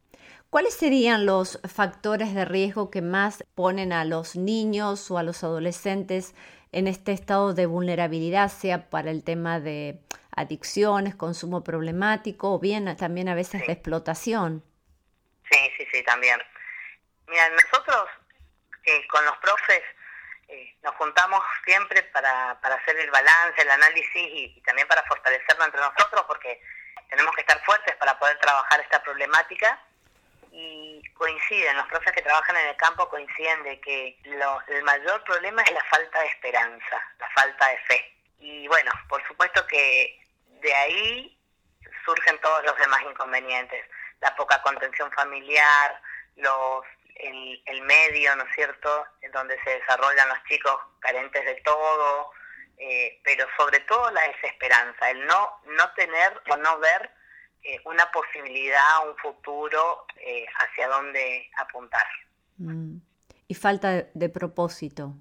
¿Cuáles 0.49 0.73
serían 0.73 1.25
los 1.25 1.59
factores 1.67 2.33
de 2.33 2.45
riesgo 2.45 2.89
que 2.89 3.01
más 3.01 3.43
ponen 3.55 3.91
a 3.91 4.05
los 4.05 4.35
niños 4.35 5.11
o 5.11 5.17
a 5.17 5.23
los 5.23 5.43
adolescentes 5.43 6.33
en 6.71 6.87
este 6.87 7.11
estado 7.11 7.53
de 7.53 7.65
vulnerabilidad, 7.65 8.49
sea 8.49 8.89
para 8.89 9.11
el 9.11 9.23
tema 9.23 9.59
de 9.59 9.99
adicciones, 10.35 11.15
consumo 11.15 11.63
problemático 11.63 12.53
o 12.53 12.59
bien 12.59 12.95
también 12.97 13.29
a 13.29 13.35
veces 13.35 13.65
de 13.65 13.73
explotación? 13.73 14.63
Sí, 15.49 15.59
sí, 15.77 15.87
sí, 15.91 16.03
también. 16.03 16.41
Mira, 17.27 17.49
nosotros 17.49 18.07
eh, 18.85 19.07
con 19.07 19.25
los 19.25 19.37
profes 19.37 19.81
eh, 20.47 20.77
nos 20.83 20.93
juntamos 20.95 21.41
siempre 21.65 22.03
para, 22.13 22.59
para 22.61 22.75
hacer 22.75 22.97
el 22.97 23.09
balance, 23.09 23.61
el 23.61 23.71
análisis 23.71 24.15
y, 24.15 24.61
también 24.65 24.87
para 24.87 25.03
fortalecerlo 25.03 25.65
entre 25.65 25.81
nosotros 25.81 26.23
porque 26.27 26.61
tenemos 27.09 27.33
que 27.35 27.41
estar 27.41 27.63
fuertes 27.63 27.95
para 27.95 28.17
poder 28.19 28.37
trabajar 28.39 28.79
esta 28.81 29.01
problemática 29.01 29.79
y 30.57 31.03
coinciden, 31.15 31.75
los 31.75 31.87
profes 31.87 32.13
que 32.13 32.21
trabajan 32.21 32.55
en 32.55 32.67
el 32.67 32.75
campo 32.77 33.09
coinciden 33.09 33.63
de 33.63 33.79
que 33.81 34.17
lo, 34.23 34.61
el 34.67 34.83
mayor 34.83 35.21
problema 35.25 35.61
es 35.61 35.71
la 35.71 35.83
falta 35.83 36.21
de 36.21 36.27
esperanza, 36.27 37.03
la 37.19 37.29
falta 37.31 37.67
de 37.67 37.77
fe. 37.79 38.17
Y 38.39 38.67
bueno, 38.69 38.89
por 39.09 39.21
supuesto 39.27 39.67
que 39.67 40.17
de 40.61 40.73
ahí 40.73 41.37
surgen 42.05 42.39
todos 42.39 42.63
los 42.63 42.77
demás 42.77 43.01
inconvenientes, 43.01 43.83
la 44.21 44.33
poca 44.37 44.61
contención 44.61 45.11
familiar, 45.11 46.01
los 46.37 46.85
el, 47.15 47.61
el 47.65 47.81
medio, 47.81 48.33
¿no 48.37 48.43
es 48.43 48.55
cierto?, 48.55 49.05
en 49.21 49.31
donde 49.33 49.61
se 49.63 49.71
desarrollan 49.71 50.29
los 50.29 50.43
chicos 50.45 50.77
carentes 50.99 51.43
de 51.45 51.55
todo, 51.65 52.31
eh, 52.77 53.19
pero 53.23 53.45
sobre 53.57 53.81
todo 53.81 54.09
la 54.11 54.21
desesperanza, 54.21 55.09
el 55.09 55.25
no, 55.25 55.61
no 55.65 55.93
tener 55.93 56.41
o 56.49 56.57
no 56.57 56.79
ver 56.79 57.11
eh, 57.65 57.81
una 57.85 58.09
posibilidad, 58.11 59.07
un 59.07 59.17
futuro 59.17 60.05
eh, 60.17 60.45
hacia 60.59 60.87
dónde 60.87 61.49
apuntar. 61.57 62.05
Mm. 62.57 62.97
Y 63.47 63.53
falta 63.55 64.03
de, 64.13 64.29
propósito. 64.29 65.13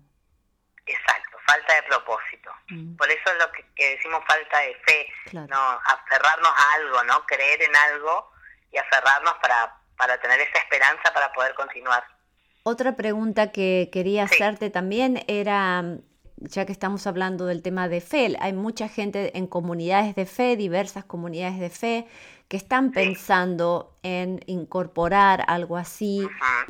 Exacto, 0.87 1.39
falta 1.47 1.75
de 1.75 1.83
propósito. 1.83 2.51
Mm. 2.69 2.97
Por 2.97 3.11
eso 3.11 3.31
es 3.33 3.39
lo 3.39 3.53
que, 3.53 3.97
decimos 3.97 4.23
falta 4.27 4.59
de 4.61 4.75
fe, 4.87 5.07
no 5.33 5.81
aferrarnos 5.87 6.53
a 6.55 6.73
algo, 6.75 7.05
no 7.05 7.27
creer 7.27 7.63
en 7.63 7.77
algo 7.77 8.31
y 8.71 8.79
aferrarnos 8.79 9.35
para 9.43 9.85
para 9.97 10.19
tener 10.19 10.41
esa 10.41 10.59
esperanza 10.59 11.13
para 11.13 11.33
poder 11.33 11.55
continuar. 11.55 12.05
Otra 12.65 12.97
pregunta 12.97 13.53
que 13.53 13.91
quería 13.93 14.25
hacerte 14.25 14.71
también 14.71 15.23
era, 15.29 15.99
ya 16.37 16.65
que 16.65 16.73
estamos 16.73 17.07
hablando 17.07 17.47
del 17.47 17.63
tema 17.63 17.89
de 17.89 18.01
fe, 18.01 18.37
hay 18.41 18.53
mucha 18.53 18.89
gente 18.89 19.37
en 19.37 19.47
comunidades 19.47 20.15
de 20.15 20.27
fe, 20.27 20.57
diversas 20.57 21.05
comunidades 21.05 21.59
de 21.59 21.71
fe, 21.71 22.07
que 22.55 22.59
están 22.59 22.93
pensando 22.93 23.97
en 24.05 24.39
incorporar 24.47 25.45
algo 25.49 25.77
así 25.77 26.25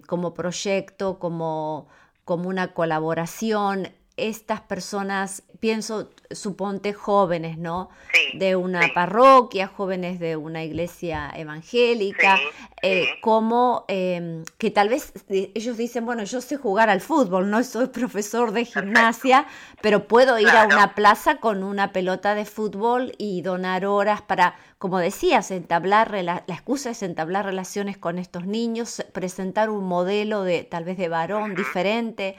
como 0.06 0.32
proyecto, 0.32 1.18
como, 1.18 1.88
como 2.24 2.48
una 2.48 2.72
colaboración 2.72 3.90
estas 4.16 4.60
personas, 4.60 5.42
pienso, 5.60 6.08
suponte 6.30 6.92
jóvenes, 6.94 7.58
¿no? 7.58 7.90
de 8.34 8.56
una 8.56 8.80
parroquia, 8.94 9.66
jóvenes 9.66 10.20
de 10.20 10.36
una 10.36 10.62
iglesia 10.62 11.32
evangélica, 11.36 12.38
eh, 12.82 13.06
como 13.20 13.84
em, 13.88 14.44
que 14.56 14.70
tal 14.70 14.88
vez 14.88 15.12
ellos 15.28 15.76
dicen, 15.76 16.06
bueno, 16.06 16.24
yo 16.24 16.40
sé 16.40 16.56
jugar 16.56 16.90
al 16.90 17.00
fútbol, 17.00 17.50
no 17.50 17.62
soy 17.64 17.88
profesor 17.88 18.52
de 18.52 18.64
gimnasia, 18.64 19.46
pero 19.82 20.06
puedo 20.06 20.38
ir 20.38 20.48
a 20.48 20.66
una 20.66 20.94
plaza 20.94 21.36
con 21.36 21.62
una 21.62 21.92
pelota 21.92 22.34
de 22.34 22.44
fútbol 22.44 23.12
y 23.18 23.42
donar 23.42 23.84
horas 23.84 24.22
para 24.22 24.56
como 24.78 24.98
decías, 24.98 25.50
entablar 25.50 26.10
la, 26.12 26.44
excusa 26.48 26.90
es 26.90 27.02
entablar 27.02 27.44
relaciones 27.44 27.96
con 27.96 28.18
estos 28.18 28.44
niños, 28.44 29.04
presentar 29.12 29.70
un 29.70 29.84
modelo 29.84 30.42
de 30.42 30.64
tal 30.64 30.84
vez 30.84 30.98
de 30.98 31.08
varón 31.08 31.54
diferente 31.54 32.36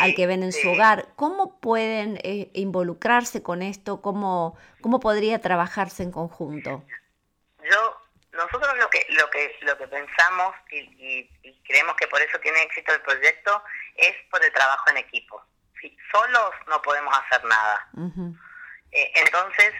al 0.00 0.14
que 0.14 0.26
ven 0.26 0.42
en 0.42 0.52
su 0.52 0.70
hogar. 0.70 1.08
¿Cómo 1.16 1.60
pueden 1.60 2.18
eh, 2.22 2.50
involucrarse 2.54 3.42
con 3.42 3.62
esto? 3.62 4.00
¿Cómo, 4.02 4.56
¿Cómo 4.80 5.00
podría 5.00 5.40
trabajarse 5.40 6.02
en 6.02 6.12
conjunto? 6.12 6.84
Yo, 7.68 7.96
nosotros 8.32 8.76
lo 8.78 8.88
que 8.90 9.06
lo 9.10 9.28
que 9.30 9.56
lo 9.62 9.76
que 9.76 9.88
pensamos 9.88 10.54
y, 10.70 11.28
creemos 11.66 11.96
que 11.96 12.06
por 12.06 12.20
eso 12.22 12.38
tiene 12.38 12.62
éxito 12.62 12.94
el 12.94 13.02
proyecto 13.02 13.62
es 13.96 14.14
por 14.30 14.42
el 14.44 14.52
trabajo 14.52 14.90
en 14.90 14.98
equipo. 14.98 15.42
Si 15.80 15.96
solos 16.12 16.50
no 16.66 16.80
podemos 16.82 17.14
hacer 17.18 17.44
nada. 17.44 17.88
Eh, 18.90 19.12
entonces, 19.16 19.74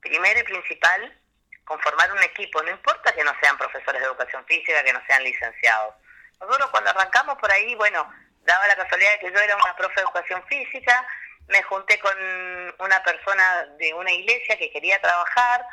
primero 0.00 0.40
y 0.40 0.42
principal 0.42 1.20
conformar 1.66 2.10
un 2.12 2.22
equipo, 2.22 2.62
no 2.62 2.70
importa 2.70 3.12
que 3.12 3.24
no 3.24 3.32
sean 3.42 3.58
profesores 3.58 4.00
de 4.00 4.06
educación 4.06 4.44
física, 4.46 4.82
que 4.82 4.92
no 4.92 5.02
sean 5.06 5.22
licenciados, 5.22 5.94
Nosotros 6.40 6.70
cuando 6.70 6.90
arrancamos 6.90 7.36
por 7.38 7.50
ahí, 7.50 7.74
bueno, 7.74 8.10
daba 8.42 8.66
la 8.68 8.76
casualidad 8.76 9.12
de 9.12 9.18
que 9.18 9.32
yo 9.32 9.38
era 9.40 9.56
una 9.56 9.76
profe 9.76 9.96
de 9.96 10.02
educación 10.02 10.42
física, 10.46 11.06
me 11.48 11.62
junté 11.64 11.98
con 11.98 12.14
una 12.78 13.02
persona 13.02 13.66
de 13.78 13.92
una 13.94 14.12
iglesia 14.12 14.56
que 14.56 14.70
quería 14.70 15.00
trabajar 15.00 15.66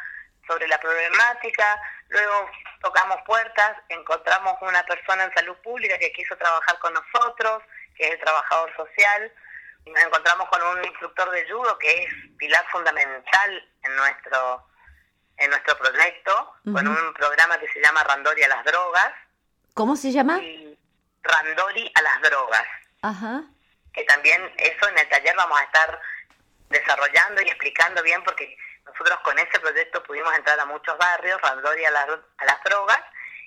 sobre 0.47 0.67
la 0.67 0.79
problemática, 0.79 1.81
luego 2.09 2.49
tocamos 2.81 3.21
puertas, 3.25 3.77
encontramos 3.89 4.57
una 4.61 4.83
persona 4.85 5.23
en 5.25 5.33
salud 5.33 5.55
pública 5.63 5.97
que 5.97 6.11
quiso 6.11 6.35
trabajar 6.37 6.77
con 6.79 6.93
nosotros, 6.93 7.63
que 7.95 8.07
es 8.07 8.13
el 8.13 8.19
trabajador 8.19 8.75
social, 8.75 9.31
nos 9.85 10.03
encontramos 10.03 10.49
con 10.49 10.61
un 10.63 10.85
instructor 10.85 11.29
de 11.31 11.49
judo 11.49 11.77
que 11.77 12.03
es 12.03 12.09
pilar 12.37 12.65
fundamental 12.71 13.69
en 13.83 13.95
nuestro 13.95 14.65
en 15.43 15.49
nuestro 15.49 15.77
proyecto, 15.77 16.53
con 16.63 16.87
un 16.87 17.13
programa 17.13 17.59
que 17.59 17.67
se 17.67 17.81
llama 17.81 18.03
Randori 18.03 18.43
a 18.43 18.47
las 18.47 18.65
drogas. 18.65 19.11
¿Cómo 19.73 19.95
se 19.95 20.11
llama? 20.11 20.39
Randori 21.21 21.91
a 21.95 22.01
las 22.01 22.21
drogas. 22.21 22.65
Ajá. 23.01 23.43
Que 23.93 24.03
también 24.05 24.41
eso 24.57 24.87
en 24.87 24.97
el 24.97 25.09
taller 25.09 25.35
vamos 25.35 25.59
a 25.59 25.63
estar 25.63 26.01
desarrollando 26.69 27.41
y 27.41 27.49
explicando 27.49 28.01
bien 28.03 28.23
porque 28.23 28.57
nosotros 28.85 29.19
con 29.23 29.37
ese 29.37 29.59
proyecto 29.59 30.01
pudimos 30.03 30.33
entrar 30.35 30.59
a 30.59 30.65
muchos 30.65 30.97
barrios, 30.97 31.41
Randori 31.41 31.85
a 31.85 31.91
las, 31.91 32.09
a 32.09 32.45
las 32.45 32.63
drogas, 32.63 33.01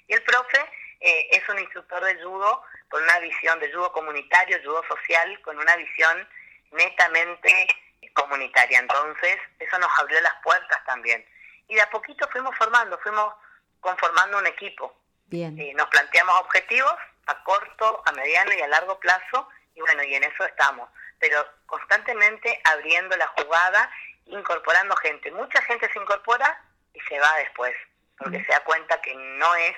y 0.07 0.15
el 0.15 0.23
profe 0.23 0.59
eh, 1.01 1.29
es 1.33 1.49
un 1.49 1.59
instructor 1.59 2.05
de 2.05 2.23
judo 2.23 2.63
con 2.89 3.03
una 3.03 3.19
visión 3.21 3.59
de 3.61 3.73
judo 3.73 3.91
comunitario, 3.93 4.59
judo 4.65 4.83
social, 4.89 5.41
con 5.43 5.59
una 5.59 5.77
visión 5.77 6.29
netamente 6.73 7.67
comunitaria. 8.15 8.79
Entonces, 8.79 9.37
eso 9.59 9.79
nos 9.79 9.91
abrió 9.99 10.21
las 10.21 10.35
puertas 10.43 10.85
también. 10.87 11.25
Y 11.69 11.75
de 11.75 11.83
a 11.83 11.91
poquito 11.91 12.29
fuimos 12.31 12.55
formando, 12.57 12.99
fuimos 12.99 13.35
conformando 13.81 14.39
un 14.39 14.47
equipo. 14.47 14.97
Bien. 15.27 15.59
Y 15.59 15.75
nos 15.75 15.89
planteamos 15.89 16.41
objetivos 16.41 16.95
a 17.27 17.43
corto, 17.43 18.03
a 18.07 18.13
mediano 18.13 18.53
y 18.55 18.61
a 18.61 18.69
largo 18.69 18.99
plazo, 19.01 19.49
y 19.75 19.81
bueno, 19.81 20.03
y 20.05 20.15
en 20.15 20.25
eso 20.25 20.45
estamos. 20.45 20.89
Pero 21.19 21.45
constantemente 21.67 22.61
abriendo 22.65 23.17
la 23.17 23.27
jugada, 23.29 23.91
incorporando 24.27 24.97
gente. 24.97 25.31
Mucha 25.33 25.61
gente 25.63 25.91
se 25.93 25.99
incorpora 25.99 26.61
y 26.93 27.01
se 27.01 27.19
va 27.19 27.37
después, 27.39 27.75
porque 28.19 28.45
se 28.45 28.53
da 28.53 28.61
cuenta 28.61 29.01
que 29.01 29.15
no 29.15 29.55
es 29.57 29.77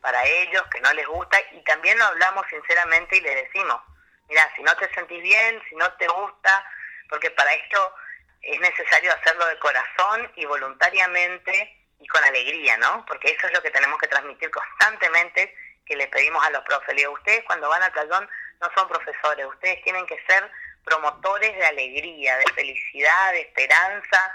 para 0.00 0.24
ellos, 0.24 0.62
que 0.70 0.80
no 0.80 0.92
les 0.94 1.06
gusta, 1.06 1.38
y 1.52 1.62
también 1.64 1.98
lo 1.98 2.04
hablamos 2.06 2.46
sinceramente 2.48 3.16
y 3.16 3.20
le 3.20 3.34
decimos, 3.34 3.80
mira, 4.28 4.50
si 4.56 4.62
no 4.62 4.74
te 4.76 4.92
sentís 4.94 5.22
bien, 5.22 5.62
si 5.68 5.74
no 5.76 5.92
te 5.94 6.08
gusta, 6.08 6.64
porque 7.08 7.30
para 7.30 7.52
esto 7.52 7.94
es 8.42 8.60
necesario 8.60 9.12
hacerlo 9.12 9.46
de 9.46 9.58
corazón 9.58 10.32
y 10.36 10.44
voluntariamente 10.44 11.76
y 11.98 12.06
con 12.06 12.22
alegría, 12.24 12.76
¿no? 12.78 13.04
Porque 13.06 13.30
eso 13.30 13.46
es 13.46 13.52
lo 13.52 13.62
que 13.62 13.70
tenemos 13.70 13.98
que 13.98 14.08
transmitir 14.08 14.50
constantemente, 14.50 15.54
que 15.84 15.96
le 15.96 16.06
pedimos 16.08 16.44
a 16.44 16.50
los 16.50 16.62
profes. 16.64 16.94
Le 16.94 17.02
digo, 17.02 17.12
ustedes 17.12 17.44
cuando 17.44 17.68
van 17.68 17.82
al 17.82 17.92
playón 17.92 18.28
no 18.60 18.70
son 18.74 18.88
profesores, 18.88 19.46
ustedes 19.46 19.82
tienen 19.82 20.06
que 20.06 20.18
ser 20.26 20.50
promotores 20.84 21.54
de 21.56 21.66
alegría, 21.66 22.36
de 22.38 22.52
felicidad, 22.54 23.32
de 23.32 23.42
esperanza, 23.42 24.34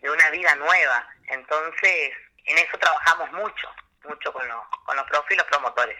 de 0.00 0.10
una 0.10 0.30
vida 0.30 0.54
nueva. 0.56 1.08
Entonces, 1.28 2.12
en 2.44 2.58
eso 2.58 2.76
trabajamos 2.78 3.32
mucho 3.32 3.72
mucho 4.08 4.32
con, 4.32 4.46
los, 4.46 4.58
con 4.84 4.96
los 4.96 5.04
profes 5.06 5.32
y 5.32 5.36
los 5.36 5.46
promotores. 5.46 5.96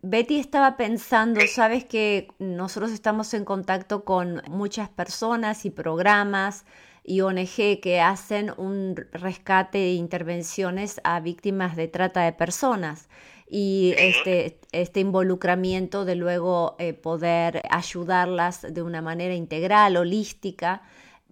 Betty 0.00 0.38
estaba 0.38 0.76
pensando, 0.76 1.40
sabes 1.48 1.84
que 1.84 2.28
nosotros 2.38 2.92
estamos 2.92 3.34
en 3.34 3.44
contacto 3.44 4.04
con 4.04 4.42
muchas 4.46 4.88
personas 4.88 5.64
y 5.64 5.70
programas 5.70 6.64
y 7.08 7.22
ONG 7.22 7.80
que 7.80 8.00
hacen 8.00 8.52
un 8.58 8.94
rescate 9.12 9.78
e 9.78 9.94
intervenciones 9.94 11.00
a 11.04 11.20
víctimas 11.20 11.74
de 11.74 11.88
trata 11.88 12.20
de 12.20 12.32
personas. 12.32 13.08
Y 13.48 13.94
este, 13.96 14.60
este 14.72 15.00
involucramiento 15.00 16.04
de 16.04 16.16
luego 16.16 16.76
eh, 16.78 16.92
poder 16.92 17.62
ayudarlas 17.70 18.60
de 18.60 18.82
una 18.82 19.00
manera 19.00 19.34
integral, 19.34 19.96
holística, 19.96 20.82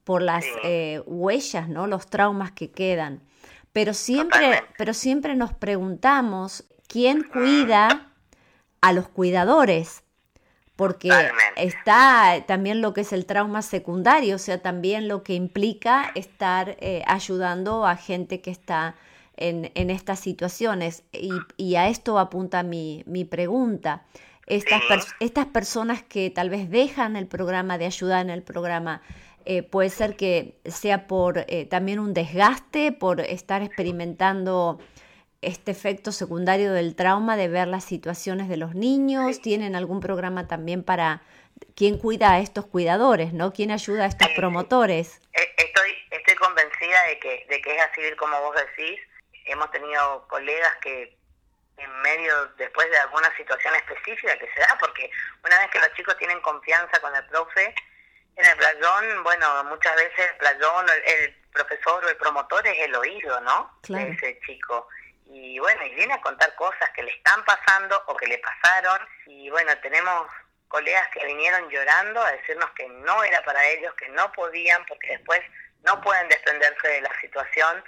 por 0.02 0.22
las 0.22 0.46
eh, 0.64 1.02
huellas, 1.04 1.68
¿no? 1.68 1.86
los 1.86 2.06
traumas 2.06 2.52
que 2.52 2.70
quedan. 2.70 3.20
Pero 3.72 3.92
siempre, 3.92 4.62
pero 4.78 4.94
siempre 4.94 5.34
nos 5.34 5.52
preguntamos 5.52 6.64
quién 6.88 7.22
cuida 7.22 8.12
a 8.80 8.92
los 8.94 9.08
cuidadores, 9.08 10.04
porque 10.76 11.10
está 11.56 12.44
también 12.46 12.82
lo 12.82 12.92
que 12.92 13.00
es 13.00 13.12
el 13.14 13.24
trauma 13.24 13.62
secundario, 13.62 14.36
o 14.36 14.38
sea, 14.38 14.60
también 14.60 15.08
lo 15.08 15.22
que 15.22 15.34
implica 15.34 16.12
estar 16.14 16.76
eh, 16.80 17.02
ayudando 17.06 17.86
a 17.86 17.96
gente 17.96 18.42
que 18.42 18.50
está 18.50 18.94
en, 19.36 19.70
en 19.74 19.90
estas 19.90 20.20
situaciones. 20.20 21.02
Y, 21.12 21.30
y, 21.56 21.76
a 21.76 21.88
esto 21.88 22.18
apunta 22.18 22.62
mi, 22.62 23.02
mi 23.06 23.24
pregunta. 23.24 24.04
Estas, 24.46 24.82
estas 25.18 25.46
personas 25.46 26.02
que 26.02 26.30
tal 26.30 26.50
vez 26.50 26.70
dejan 26.70 27.16
el 27.16 27.26
programa 27.26 27.78
de 27.78 27.86
ayuda 27.86 28.20
en 28.20 28.30
el 28.30 28.42
programa, 28.42 29.02
eh, 29.44 29.62
puede 29.62 29.90
ser 29.90 30.16
que 30.16 30.58
sea 30.64 31.06
por 31.06 31.44
eh, 31.48 31.66
también 31.66 32.00
un 32.00 32.12
desgaste, 32.14 32.92
por 32.92 33.20
estar 33.20 33.62
experimentando 33.62 34.78
este 35.46 35.70
efecto 35.70 36.12
secundario 36.12 36.72
del 36.72 36.96
trauma 36.96 37.36
de 37.36 37.48
ver 37.48 37.68
las 37.68 37.84
situaciones 37.84 38.48
de 38.48 38.56
los 38.56 38.74
niños. 38.74 39.40
¿Tienen 39.40 39.76
algún 39.76 40.00
programa 40.00 40.48
también 40.48 40.82
para 40.82 41.22
quién 41.74 41.98
cuida 41.98 42.32
a 42.32 42.40
estos 42.40 42.66
cuidadores, 42.66 43.32
no? 43.32 43.52
¿Quién 43.52 43.70
ayuda 43.70 44.04
a 44.04 44.08
estos 44.08 44.28
promotores? 44.36 45.20
Eh, 45.32 45.54
estoy, 45.56 45.90
estoy 46.10 46.34
convencida 46.34 47.02
de 47.08 47.18
que, 47.20 47.46
de 47.48 47.60
que 47.62 47.76
es 47.76 47.82
así 47.82 48.02
como 48.16 48.40
vos 48.40 48.56
decís. 48.56 49.00
Hemos 49.44 49.70
tenido 49.70 50.26
colegas 50.26 50.74
que 50.82 51.16
en 51.76 52.00
medio, 52.00 52.46
después 52.56 52.90
de 52.90 52.98
alguna 52.98 53.34
situación 53.36 53.74
específica 53.76 54.36
que 54.38 54.48
se 54.52 54.60
da, 54.60 54.76
porque 54.80 55.10
una 55.44 55.58
vez 55.60 55.70
que 55.70 55.78
los 55.78 55.92
chicos 55.94 56.16
tienen 56.18 56.40
confianza 56.40 56.98
con 57.00 57.14
el 57.14 57.24
profe, 57.26 57.74
en 58.36 58.46
el 58.46 58.56
playón, 58.56 59.22
bueno, 59.22 59.64
muchas 59.64 59.94
veces 59.94 60.30
el 60.30 60.36
playón, 60.38 60.86
el, 61.06 61.36
profesor 61.56 62.04
o 62.04 62.08
el 62.10 62.16
promotor 62.18 62.66
es 62.66 62.78
el 62.80 62.94
oído, 62.94 63.40
¿no? 63.40 63.78
De 63.88 64.10
ese 64.10 64.38
chico. 64.44 64.88
Y 65.26 65.58
bueno, 65.58 65.84
y 65.84 65.94
viene 65.94 66.14
a 66.14 66.20
contar 66.20 66.54
cosas 66.54 66.90
que 66.94 67.02
le 67.02 67.10
están 67.10 67.44
pasando 67.44 68.02
o 68.06 68.16
que 68.16 68.26
le 68.26 68.38
pasaron. 68.38 69.00
Y 69.26 69.50
bueno, 69.50 69.76
tenemos 69.78 70.28
colegas 70.68 71.08
que 71.08 71.24
vinieron 71.26 71.68
llorando 71.68 72.22
a 72.22 72.32
decirnos 72.32 72.70
que 72.70 72.88
no 72.88 73.24
era 73.24 73.42
para 73.44 73.64
ellos, 73.68 73.94
que 73.94 74.08
no 74.08 74.30
podían, 74.32 74.84
porque 74.86 75.08
después 75.16 75.40
no 75.82 76.00
pueden 76.00 76.28
desprenderse 76.28 76.88
de 76.88 77.00
la 77.00 77.20
situación 77.20 77.84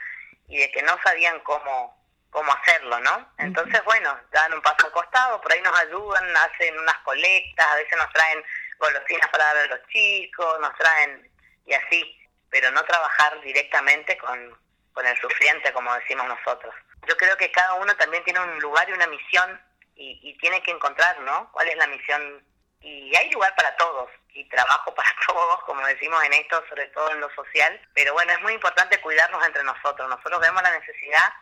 y 0.48 0.58
de 0.58 0.70
que 0.70 0.82
no 0.82 0.98
sabían 1.04 1.40
cómo 1.40 1.98
cómo 2.30 2.52
hacerlo, 2.52 2.98
¿no? 3.00 3.32
Entonces, 3.38 3.82
bueno, 3.84 4.18
dan 4.32 4.52
un 4.52 4.62
paso 4.62 4.86
al 4.86 4.92
costado, 4.92 5.40
por 5.40 5.52
ahí 5.52 5.60
nos 5.62 5.78
ayudan, 5.80 6.36
hacen 6.36 6.78
unas 6.78 6.98
colectas, 6.98 7.66
a 7.66 7.76
veces 7.76 7.96
nos 7.96 8.12
traen 8.12 8.44
golosinas 8.78 9.28
para 9.30 9.44
dar 9.44 9.56
a 9.56 9.66
los 9.66 9.86
chicos, 9.88 10.60
nos 10.60 10.74
traen 10.76 11.30
y 11.66 11.74
así, 11.74 12.18
pero 12.50 12.70
no 12.70 12.84
trabajar 12.84 13.40
directamente 13.40 14.16
con, 14.18 14.58
con 14.92 15.06
el 15.06 15.18
sufriente, 15.18 15.72
como 15.72 15.92
decimos 15.94 16.26
nosotros. 16.26 16.74
Yo 17.06 17.16
creo 17.16 17.36
que 17.36 17.50
cada 17.50 17.74
uno 17.74 17.94
también 17.96 18.24
tiene 18.24 18.40
un 18.40 18.58
lugar 18.60 18.88
y 18.88 18.92
una 18.92 19.06
misión 19.06 19.60
y, 19.94 20.18
y 20.22 20.38
tiene 20.38 20.62
que 20.62 20.70
encontrar, 20.70 21.20
¿no? 21.20 21.50
¿Cuál 21.52 21.68
es 21.68 21.76
la 21.76 21.86
misión? 21.86 22.44
Y 22.80 23.14
hay 23.16 23.30
lugar 23.30 23.54
para 23.56 23.76
todos 23.76 24.10
y 24.34 24.48
trabajo 24.48 24.94
para 24.94 25.10
todos, 25.26 25.62
como 25.64 25.86
decimos 25.86 26.22
en 26.24 26.34
esto, 26.34 26.62
sobre 26.68 26.86
todo 26.88 27.10
en 27.12 27.20
lo 27.20 27.30
social, 27.34 27.80
pero 27.94 28.12
bueno, 28.12 28.32
es 28.32 28.40
muy 28.40 28.52
importante 28.52 29.00
cuidarnos 29.00 29.44
entre 29.46 29.64
nosotros. 29.64 30.08
Nosotros 30.08 30.40
vemos 30.40 30.62
la 30.62 30.78
necesidad 30.78 31.32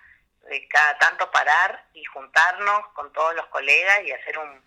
de 0.49 0.67
cada 0.69 0.97
tanto 0.99 1.31
parar 1.31 1.85
y 1.93 2.05
juntarnos 2.05 2.87
con 2.95 3.13
todos 3.13 3.35
los 3.35 3.47
colegas 3.47 4.01
y 4.05 4.13
hacer 4.13 4.39
un, 4.39 4.63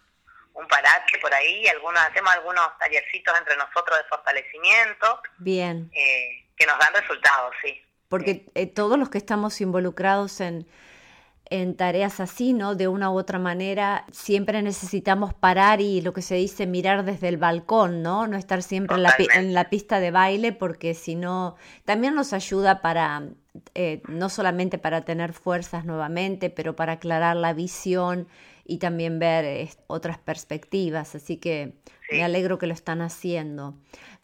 un 0.53 0.67
parate 0.67 1.17
por 1.19 1.33
ahí, 1.33 1.67
algunos 1.67 2.01
hacemos 2.01 2.33
algunos 2.33 2.77
tallercitos 2.77 3.37
entre 3.37 3.55
nosotros 3.55 3.97
de 3.97 4.03
fortalecimiento. 4.05 5.21
Bien. 5.37 5.89
Eh, 5.93 6.45
que 6.57 6.65
nos 6.65 6.77
dan 6.79 6.93
resultados, 6.93 7.55
sí. 7.63 7.81
Porque 8.09 8.51
eh, 8.55 8.67
todos 8.67 8.99
los 8.99 9.09
que 9.09 9.19
estamos 9.19 9.61
involucrados 9.61 10.41
en, 10.41 10.65
en 11.49 11.75
tareas 11.75 12.19
así, 12.19 12.53
¿no? 12.53 12.75
De 12.75 12.87
una 12.87 13.11
u 13.11 13.17
otra 13.17 13.39
manera, 13.39 14.05
siempre 14.11 14.61
necesitamos 14.61 15.33
parar 15.33 15.81
y 15.81 16.01
lo 16.01 16.13
que 16.13 16.21
se 16.21 16.35
dice 16.35 16.67
mirar 16.67 17.05
desde 17.05 17.27
el 17.27 17.37
balcón, 17.37 18.01
¿no? 18.01 18.27
No 18.27 18.37
estar 18.37 18.61
siempre 18.61 18.97
en 18.97 19.03
la, 19.03 19.13
en 19.35 19.53
la, 19.53 19.69
pista 19.69 19.99
de 19.99 20.11
baile 20.11 20.53
porque 20.53 20.93
si 20.93 21.15
no, 21.15 21.55
también 21.85 22.15
nos 22.15 22.33
ayuda 22.33 22.81
para, 22.81 23.29
eh, 23.73 24.01
no 24.07 24.29
solamente 24.29 24.77
para 24.77 25.01
tener 25.01 25.33
fuerzas 25.33 25.85
nuevamente, 25.85 26.49
pero 26.49 26.75
para 26.75 26.93
aclarar 26.93 27.35
la 27.35 27.53
visión 27.53 28.27
y 28.69 28.77
también 28.77 29.17
ver 29.17 29.67
otras 29.87 30.19
perspectivas, 30.19 31.15
así 31.15 31.37
que 31.37 31.73
me 32.11 32.23
alegro 32.23 32.59
que 32.59 32.67
lo 32.67 32.73
están 32.73 33.01
haciendo. 33.01 33.75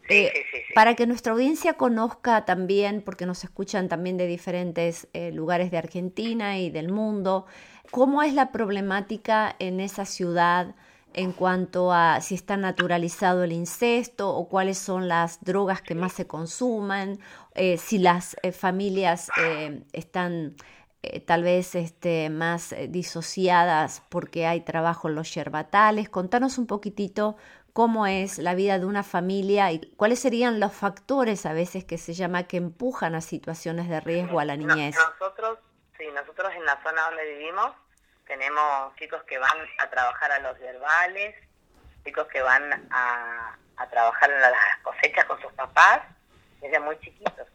Eh, 0.07 0.31
para 0.75 0.93
que 0.93 1.07
nuestra 1.07 1.33
audiencia 1.33 1.73
conozca 1.73 2.45
también, 2.45 3.01
porque 3.01 3.25
nos 3.25 3.43
escuchan 3.43 3.89
también 3.89 4.17
de 4.17 4.27
diferentes 4.27 5.07
eh, 5.13 5.31
lugares 5.31 5.71
de 5.71 5.79
Argentina 5.79 6.59
y 6.59 6.69
del 6.69 6.91
mundo, 6.91 7.47
cómo 7.89 8.21
es 8.21 8.35
la 8.35 8.51
problemática 8.51 9.55
en 9.57 9.79
esa 9.79 10.05
ciudad 10.05 10.75
en 11.13 11.31
cuanto 11.31 11.91
a 11.91 12.21
si 12.21 12.35
está 12.35 12.55
naturalizado 12.55 13.43
el 13.43 13.51
incesto 13.51 14.29
o 14.35 14.47
cuáles 14.47 14.77
son 14.77 15.07
las 15.07 15.43
drogas 15.43 15.81
que 15.81 15.95
más 15.95 16.13
se 16.13 16.27
consuman, 16.27 17.17
eh, 17.55 17.77
si 17.77 17.97
las 17.97 18.35
familias 18.51 19.31
están 19.93 20.55
eh, 21.13 21.19
tal 21.19 21.43
vez 21.43 21.75
este, 21.75 22.29
más 22.29 22.71
eh, 22.71 22.87
disociadas 22.87 24.01
porque 24.09 24.47
hay 24.47 24.61
trabajo 24.61 25.07
en 25.07 25.15
los 25.15 25.33
yerbatales. 25.33 26.09
Contanos 26.09 26.57
un 26.57 26.67
poquitito 26.67 27.37
cómo 27.73 28.07
es 28.07 28.37
la 28.37 28.55
vida 28.55 28.79
de 28.79 28.85
una 28.85 29.03
familia 29.03 29.71
y 29.71 29.79
cuáles 29.97 30.19
serían 30.19 30.59
los 30.59 30.73
factores 30.73 31.45
a 31.45 31.53
veces 31.53 31.83
que 31.83 31.97
se 31.97 32.13
llama 32.13 32.43
que 32.43 32.57
empujan 32.57 33.15
a 33.15 33.21
situaciones 33.21 33.89
de 33.89 33.99
riesgo 33.99 34.39
a 34.39 34.45
la 34.45 34.55
niñez. 34.55 34.95
nosotros, 34.95 35.59
sí, 35.97 36.05
nosotros 36.13 36.53
en 36.55 36.65
la 36.65 36.81
zona 36.81 37.01
donde 37.09 37.25
vivimos 37.35 37.71
tenemos 38.25 38.95
chicos 38.95 39.21
que 39.23 39.37
van 39.37 39.57
a 39.77 39.89
trabajar 39.89 40.31
a 40.31 40.39
los 40.39 40.57
verbales, 40.59 41.35
chicos 42.03 42.27
que 42.27 42.41
van 42.41 42.87
a, 42.91 43.57
a 43.77 43.89
trabajar 43.89 44.31
en 44.31 44.41
las 44.41 44.53
cosechas 44.81 45.25
con 45.25 45.41
sus 45.41 45.51
papás 45.53 46.01
desde 46.61 46.79
muy 46.79 46.97
chiquitos. 46.99 47.47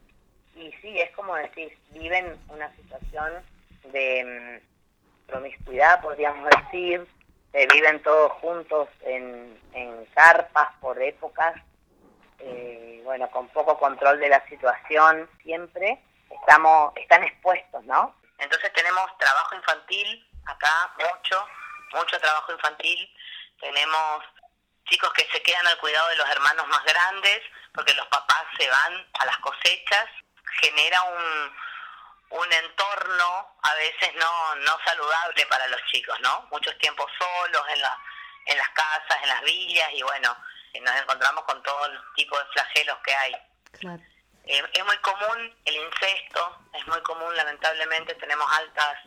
Y 0.55 0.71
sí, 0.81 0.99
es 0.99 1.11
como 1.15 1.35
decir, 1.35 1.77
viven 1.91 2.37
una 2.49 2.73
situación 2.75 3.43
de 3.85 4.61
mm, 4.61 5.27
promiscuidad, 5.27 6.01
podríamos 6.01 6.49
decir, 6.49 7.07
eh, 7.53 7.67
viven 7.73 8.01
todos 8.03 8.31
juntos 8.33 8.89
en, 9.01 9.59
en 9.73 10.05
carpas 10.07 10.69
por 10.79 11.01
épocas, 11.01 11.55
eh, 12.39 13.01
bueno, 13.03 13.29
con 13.31 13.47
poco 13.49 13.77
control 13.77 14.19
de 14.19 14.29
la 14.29 14.45
situación 14.47 15.29
siempre, 15.43 16.01
estamos, 16.29 16.93
están 16.95 17.23
expuestos, 17.23 17.83
¿no? 17.85 18.15
Entonces 18.37 18.71
tenemos 18.73 19.17
trabajo 19.17 19.55
infantil 19.55 20.27
acá, 20.45 20.93
mucho, 20.97 21.45
mucho 21.93 22.19
trabajo 22.19 22.53
infantil, 22.53 23.09
tenemos 23.59 24.23
chicos 24.85 25.11
que 25.13 25.27
se 25.31 25.41
quedan 25.43 25.67
al 25.67 25.77
cuidado 25.79 26.09
de 26.09 26.15
los 26.17 26.29
hermanos 26.29 26.67
más 26.67 26.83
grandes, 26.83 27.41
porque 27.73 27.93
los 27.93 28.07
papás 28.07 28.43
se 28.57 28.67
van 28.67 29.07
a 29.19 29.25
las 29.25 29.37
cosechas, 29.37 30.05
genera 30.59 31.01
un, 31.03 31.55
un 32.31 32.53
entorno 32.53 33.55
a 33.61 33.73
veces 33.75 34.13
no, 34.15 34.55
no 34.55 34.77
saludable 34.85 35.45
para 35.47 35.67
los 35.67 35.81
chicos, 35.91 36.19
¿no? 36.21 36.47
Muchos 36.51 36.77
tiempos 36.79 37.11
solos 37.17 37.63
en, 37.73 37.81
la, 37.81 37.99
en 38.45 38.57
las 38.57 38.69
casas, 38.69 39.17
en 39.21 39.29
las 39.29 39.41
villas 39.41 39.89
y 39.93 40.01
bueno, 40.01 40.35
nos 40.81 40.95
encontramos 40.95 41.43
con 41.43 41.61
todo 41.63 41.85
el 41.87 41.99
tipo 42.15 42.37
de 42.37 42.45
flagelos 42.45 42.97
que 43.03 43.13
hay. 43.13 43.35
Eh, 44.45 44.63
es 44.73 44.85
muy 44.85 44.97
común 44.97 45.55
el 45.65 45.75
incesto, 45.75 46.57
es 46.73 46.87
muy 46.87 47.01
común 47.01 47.35
lamentablemente, 47.35 48.15
tenemos 48.15 48.49
altas 48.57 48.97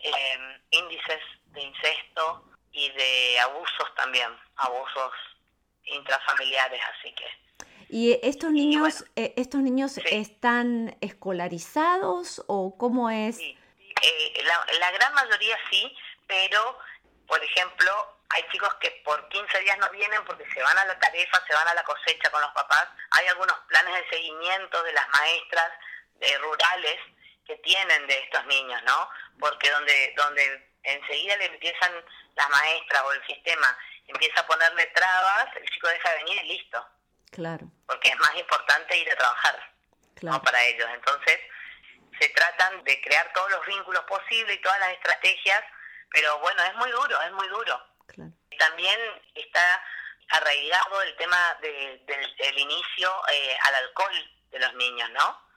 eh, 0.00 0.60
índices 0.70 1.20
de 1.46 1.62
incesto 1.62 2.44
y 2.72 2.90
de 2.90 3.40
abusos 3.40 3.94
también, 3.94 4.28
abusos 4.56 5.12
intrafamiliares, 5.84 6.80
así 6.96 7.12
que 7.14 7.49
¿Y 7.92 8.20
estos 8.22 8.52
niños, 8.52 9.04
eh, 9.16 9.34
estos 9.36 9.60
niños 9.62 9.98
están 10.06 10.96
escolarizados 11.00 12.44
o 12.46 12.78
cómo 12.78 13.10
es? 13.10 13.36
Sí. 13.36 13.58
Eh, 14.02 14.44
la, 14.78 14.90
gran 14.92 15.12
mayoría 15.12 15.58
sí, 15.70 15.92
pero, 16.28 16.78
por 17.26 17.42
ejemplo, 17.42 17.90
hay 18.28 18.44
chicos 18.52 18.72
que 18.74 18.92
por 19.04 19.28
15 19.28 19.58
días 19.58 19.76
no 19.78 19.90
vienen 19.90 20.24
porque 20.24 20.46
se 20.54 20.62
van 20.62 20.78
a 20.78 20.84
la 20.84 20.98
tarefa, 21.00 21.42
se 21.48 21.52
van 21.52 21.66
a 21.66 21.74
la 21.74 21.82
cosecha 21.82 22.30
con 22.30 22.40
los 22.40 22.52
papás. 22.52 22.86
Hay 23.10 23.26
algunos 23.26 23.58
planes 23.66 23.92
de 23.92 24.16
seguimiento 24.16 24.82
de 24.84 24.92
las 24.92 25.08
maestras 25.08 25.72
de 26.20 26.38
rurales 26.38 26.98
que 27.44 27.56
tienen 27.56 28.06
de 28.06 28.18
estos 28.20 28.46
niños, 28.46 28.80
¿no? 28.84 29.08
Porque 29.40 29.68
donde, 29.68 30.14
donde 30.16 30.70
enseguida 30.84 31.36
le 31.38 31.46
empiezan 31.46 31.92
las 32.36 32.48
maestras 32.50 33.02
o 33.02 33.12
el 33.12 33.26
sistema 33.26 33.76
empieza 34.06 34.40
a 34.42 34.46
ponerle 34.46 34.86
trabas, 34.86 35.56
el 35.56 35.68
chico 35.70 35.88
deja 35.88 36.10
de 36.10 36.16
venir 36.18 36.44
y 36.44 36.48
listo. 36.56 36.86
Claro. 37.30 37.70
Porque 37.86 38.08
es 38.08 38.18
más 38.18 38.34
importante 38.36 38.96
ir 38.96 39.10
a 39.10 39.16
trabajar 39.16 39.72
claro. 40.16 40.42
para 40.42 40.62
ellos. 40.64 40.88
Entonces, 40.92 41.38
se 42.20 42.28
tratan 42.30 42.82
de 42.84 43.00
crear 43.00 43.32
todos 43.32 43.50
los 43.50 43.66
vínculos 43.66 44.02
posibles 44.04 44.56
y 44.56 44.60
todas 44.60 44.78
las 44.80 44.92
estrategias, 44.92 45.62
pero 46.10 46.38
bueno, 46.40 46.62
es 46.64 46.74
muy 46.74 46.90
duro, 46.90 47.22
es 47.22 47.32
muy 47.32 47.48
duro. 47.48 47.86
Claro. 48.08 48.32
También 48.58 48.98
está 49.34 49.82
arraigado 50.30 51.02
el 51.02 51.16
tema 51.16 51.58
del, 51.60 52.58
inicio 52.58 53.10
eh, 53.32 53.58
al 53.62 53.74
alcohol 53.76 54.30
de 54.50 54.58
los 54.58 54.74
niños, 54.74 55.08
¿no? 55.10 55.50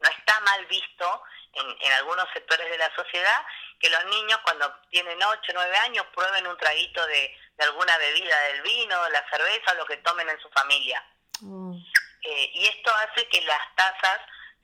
No 0.00 0.10
está 0.10 0.40
mal 0.40 0.64
visto 0.66 1.22
en, 1.54 1.76
en 1.80 1.92
algunos 1.92 2.26
sectores 2.32 2.68
de 2.70 2.78
la 2.78 2.94
sociedad 2.94 3.44
que 3.78 3.90
los 3.90 4.04
niños 4.06 4.38
cuando 4.42 4.72
tienen 4.90 5.22
8 5.22 5.40
o 5.50 5.54
9 5.54 5.76
años 5.78 6.06
prueben 6.14 6.46
un 6.46 6.56
traguito 6.56 7.04
de, 7.06 7.36
de 7.56 7.64
alguna 7.64 7.96
bebida, 7.98 8.38
del 8.52 8.62
vino, 8.62 9.08
la 9.10 9.28
cerveza, 9.30 9.74
lo 9.74 9.86
que 9.86 9.98
tomen 9.98 10.28
en 10.28 10.40
su 10.40 10.48
familia. 10.50 11.04
Mm. 11.40 11.74
Eh, 12.22 12.50
y 12.54 12.66
esto 12.66 12.90
hace 12.94 13.26
que 13.28 13.40
las 13.42 13.74
tasas 13.76 14.20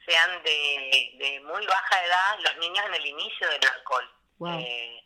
sean 0.07 0.43
de, 0.43 1.43
muy 1.45 1.67
baja 1.67 2.05
edad, 2.05 2.39
los 2.41 2.57
niños 2.59 2.85
en 2.87 2.95
el 2.95 3.07
inicio 3.07 3.49
del 3.49 3.61
alcohol. 3.75 4.11
Eh, 4.61 5.03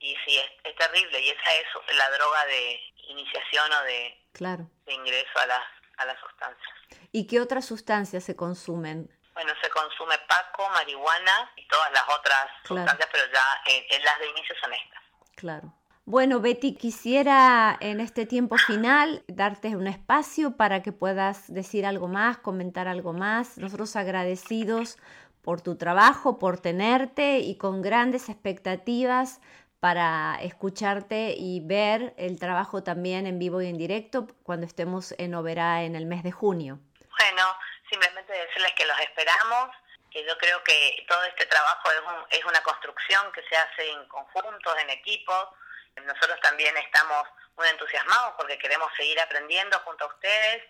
y 0.00 0.16
sí, 0.26 0.38
es, 0.64 0.76
terrible, 0.76 1.20
y 1.20 1.28
esa 1.28 1.54
es 1.54 1.96
la 1.96 2.10
droga 2.10 2.44
de 2.46 2.80
iniciación 3.08 3.72
o 3.72 3.82
de, 3.82 4.26
claro. 4.32 4.68
de 4.86 4.94
ingreso 4.94 5.38
a 5.38 5.46
las, 5.46 5.62
a 5.98 6.04
las 6.06 6.18
sustancias. 6.20 6.70
¿Y 7.12 7.26
qué 7.26 7.40
otras 7.40 7.64
sustancias 7.66 8.24
se 8.24 8.34
consumen? 8.34 9.08
Bueno, 9.34 9.52
se 9.62 9.70
consume 9.70 10.18
paco, 10.28 10.68
marihuana 10.70 11.52
y 11.56 11.66
todas 11.68 11.92
las 11.92 12.08
otras 12.08 12.46
sustancias, 12.66 13.08
pero 13.12 13.24
ya 13.32 13.62
en 13.66 14.04
las 14.04 14.18
de 14.18 14.28
inicio 14.30 14.54
son 14.60 14.72
estas. 14.74 15.02
Claro. 15.36 15.72
Bueno, 16.04 16.40
Betty, 16.40 16.74
quisiera 16.74 17.78
en 17.80 18.00
este 18.00 18.26
tiempo 18.26 18.58
final 18.58 19.22
darte 19.28 19.76
un 19.76 19.86
espacio 19.86 20.56
para 20.56 20.82
que 20.82 20.90
puedas 20.90 21.52
decir 21.52 21.86
algo 21.86 22.08
más, 22.08 22.38
comentar 22.38 22.88
algo 22.88 23.12
más. 23.12 23.56
Nosotros 23.56 23.94
agradecidos 23.94 24.98
por 25.42 25.60
tu 25.60 25.78
trabajo, 25.78 26.40
por 26.40 26.58
tenerte 26.58 27.38
y 27.38 27.56
con 27.56 27.82
grandes 27.82 28.28
expectativas 28.28 29.40
para 29.78 30.38
escucharte 30.42 31.34
y 31.36 31.60
ver 31.60 32.14
el 32.16 32.40
trabajo 32.40 32.82
también 32.82 33.28
en 33.28 33.38
vivo 33.38 33.62
y 33.62 33.68
en 33.68 33.78
directo 33.78 34.26
cuando 34.42 34.66
estemos 34.66 35.14
en 35.18 35.36
Oberá 35.36 35.84
en 35.84 35.94
el 35.94 36.06
mes 36.06 36.24
de 36.24 36.32
junio. 36.32 36.80
Bueno, 37.16 37.56
simplemente 37.88 38.32
decirles 38.32 38.72
que 38.76 38.86
los 38.86 38.98
esperamos, 38.98 39.70
que 40.10 40.26
yo 40.26 40.36
creo 40.38 40.64
que 40.64 41.04
todo 41.06 41.22
este 41.26 41.46
trabajo 41.46 41.90
es, 41.90 42.38
es 42.40 42.44
una 42.44 42.60
construcción 42.62 43.30
que 43.32 43.42
se 43.48 43.56
hace 43.56 43.88
en 43.88 44.08
conjuntos, 44.08 44.74
en 44.82 44.90
equipos, 44.90 45.48
nosotros 45.96 46.40
también 46.40 46.76
estamos 46.78 47.26
muy 47.56 47.68
entusiasmados 47.68 48.34
porque 48.36 48.58
queremos 48.58 48.90
seguir 48.96 49.20
aprendiendo 49.20 49.78
junto 49.80 50.04
a 50.04 50.08
ustedes, 50.08 50.62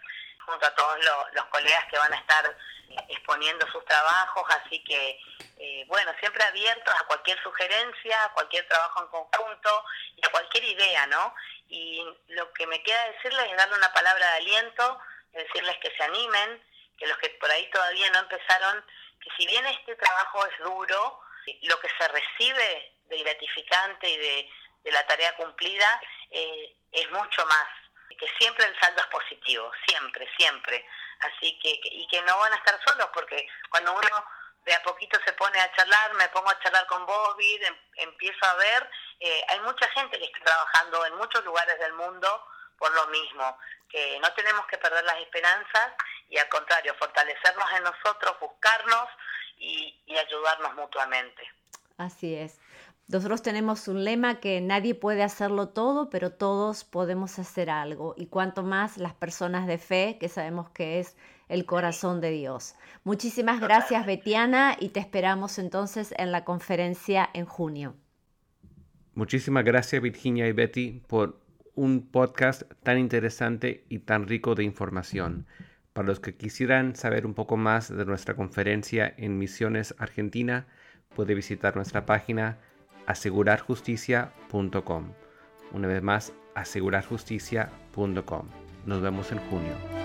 junto 0.44 0.66
a 0.66 0.74
todos 0.74 0.98
los, 1.35 1.44
colegas 1.46 1.85
que 1.90 1.98
van 1.98 2.12
a 2.12 2.16
estar 2.16 2.46
eh, 2.46 2.96
exponiendo 3.08 3.66
sus 3.70 3.85
trabajos, 3.85 4.44
así 4.48 4.82
que, 4.85 5.20
eh, 5.58 5.85
bueno, 5.87 6.12
siempre 6.18 6.42
abiertos 6.44 6.94
a 6.98 7.04
cualquier 7.04 7.40
sugerencia, 7.42 8.24
a 8.24 8.32
cualquier 8.32 8.66
trabajo 8.66 9.02
en 9.02 9.08
conjunto 9.08 9.85
y 10.16 10.26
a 10.26 10.30
cualquier 10.30 10.64
idea, 10.64 11.06
¿no? 11.06 11.35
Y 11.68 12.04
lo 12.28 12.52
que 12.52 12.66
me 12.66 12.82
queda 12.82 13.11
decirles 13.11 13.50
es 13.50 13.56
darle 13.56 13.76
una 13.76 13.92
palabra 13.92 14.26
de 14.32 14.37
aliento, 14.38 15.00
decirles 15.32 15.76
que 15.78 15.94
se 15.96 16.02
animen, 16.02 16.62
que 16.98 17.06
los 17.06 17.18
que 17.18 17.30
por 17.30 17.50
ahí 17.50 17.68
todavía 17.70 18.11
no 18.11 18.20
empezaron, 18.20 18.85
que 19.20 19.30
si 19.37 19.46
bien 19.46 19.64
este 19.66 19.94
trabajo 19.96 20.46
es 20.46 20.58
duro, 20.58 21.20
lo 21.62 21.80
que 21.80 21.88
se 21.98 22.08
recibe 22.08 22.92
de 23.08 23.18
gratificante 23.22 24.08
y 24.08 24.16
de 24.16 24.50
de 24.83 24.92
la 24.92 25.07
tarea 25.07 25.35
cumplida 25.37 26.01
eh, 26.31 26.77
es 26.90 27.11
mucho 27.11 27.47
más, 27.47 27.68
que 28.18 28.29
siempre 28.38 28.64
el 28.66 28.79
saldo 28.79 29.01
es 29.01 29.07
positivo, 29.09 29.71
siempre, 29.87 30.29
siempre. 30.37 30.87
Así 31.21 31.59
que, 31.61 31.81
y 31.85 32.07
que 32.09 32.23
no 32.23 32.38
van 32.38 32.53
a 32.53 32.57
estar 32.57 32.79
solos, 32.87 33.09
porque 33.12 33.47
cuando 33.71 33.92
uno 33.92 34.25
de 34.64 34.75
a 34.75 34.83
poquito 34.83 35.18
se 35.25 35.33
pone 35.33 35.61
a 35.61 35.73
charlar, 35.75 36.14
me 36.14 36.29
pongo 36.29 36.51
a 36.51 36.59
charlar 36.61 36.87
con 36.87 37.05
Bobby, 37.05 37.61
em, 37.64 37.77
empiezo 37.97 38.45
a 38.45 38.55
ver, 38.55 38.90
eh, 39.21 39.45
hay 39.49 39.61
mucha 39.61 39.88
gente 39.88 40.18
que 40.18 40.25
está 40.25 40.40
trabajando 40.45 41.07
en 41.07 41.14
muchos 41.16 41.45
lugares 41.45 41.79
del 41.79 41.92
mundo 41.95 42.47
por 42.79 42.92
lo 42.95 43.07
mismo, 43.09 43.59
que 43.88 44.18
no 44.21 44.33
tenemos 44.35 44.66
que 44.66 44.79
perder 44.79 45.05
las 45.05 45.18
esperanzas 45.18 45.92
y 46.29 46.38
al 46.38 46.49
contrario, 46.49 46.95
fortalecernos 46.99 47.71
en 47.73 47.85
nosotros, 47.85 48.38
buscarnos 48.40 49.09
y 49.57 50.18
ayudarnos 50.18 50.75
mutuamente. 50.75 51.49
Así 51.96 52.35
es. 52.35 52.59
Nosotros 53.09 53.42
tenemos 53.42 53.88
un 53.88 54.05
lema 54.05 54.40
que 54.40 54.61
nadie 54.61 54.94
puede 54.94 55.22
hacerlo 55.22 55.68
todo, 55.68 56.09
pero 56.09 56.33
todos 56.33 56.85
podemos 56.85 57.38
hacer 57.38 57.68
algo. 57.68 58.14
Y 58.16 58.26
cuanto 58.26 58.62
más 58.62 58.96
las 58.96 59.12
personas 59.12 59.66
de 59.66 59.76
fe, 59.76 60.16
que 60.18 60.28
sabemos 60.28 60.70
que 60.70 60.98
es 60.98 61.16
el 61.48 61.66
corazón 61.66 62.22
de 62.22 62.31
Dios. 62.31 62.74
Muchísimas 63.05 63.61
gracias, 63.61 64.07
Betiana, 64.07 64.76
y 64.81 64.90
te 64.90 65.00
esperamos 65.00 65.59
entonces 65.59 66.14
en 66.16 66.33
la 66.33 66.44
conferencia 66.44 67.28
en 67.35 67.44
junio. 67.44 67.94
Muchísimas 69.14 69.64
gracias, 69.64 70.00
Virginia 70.00 70.48
y 70.48 70.52
Betty, 70.52 71.02
por 71.07 71.38
un 71.74 72.07
podcast 72.11 72.62
tan 72.83 72.98
interesante 72.98 73.85
y 73.90 73.98
tan 73.98 74.26
rico 74.26 74.55
de 74.55 74.64
información. 74.64 75.46
Para 75.92 76.09
los 76.09 76.20
que 76.20 76.35
quisieran 76.35 76.96
saber 76.96 77.26
un 77.26 77.35
poco 77.35 77.59
más 77.59 77.94
de 77.94 78.07
nuestra 78.07 78.35
conferencia 78.35 79.12
en 79.18 79.37
Misiones 79.37 79.94
Argentina, 79.98 80.66
puede 81.14 81.35
visitar 81.35 81.77
nuestra 81.77 82.07
página 82.07 82.57
asegurarjusticia.com. 83.07 85.12
Una 85.72 85.88
vez 85.88 86.03
más, 86.03 86.33
asegurarjusticia.com. 86.55 88.48
Nos 88.87 89.01
vemos 89.01 89.33
en 89.33 89.38
junio. 89.48 90.02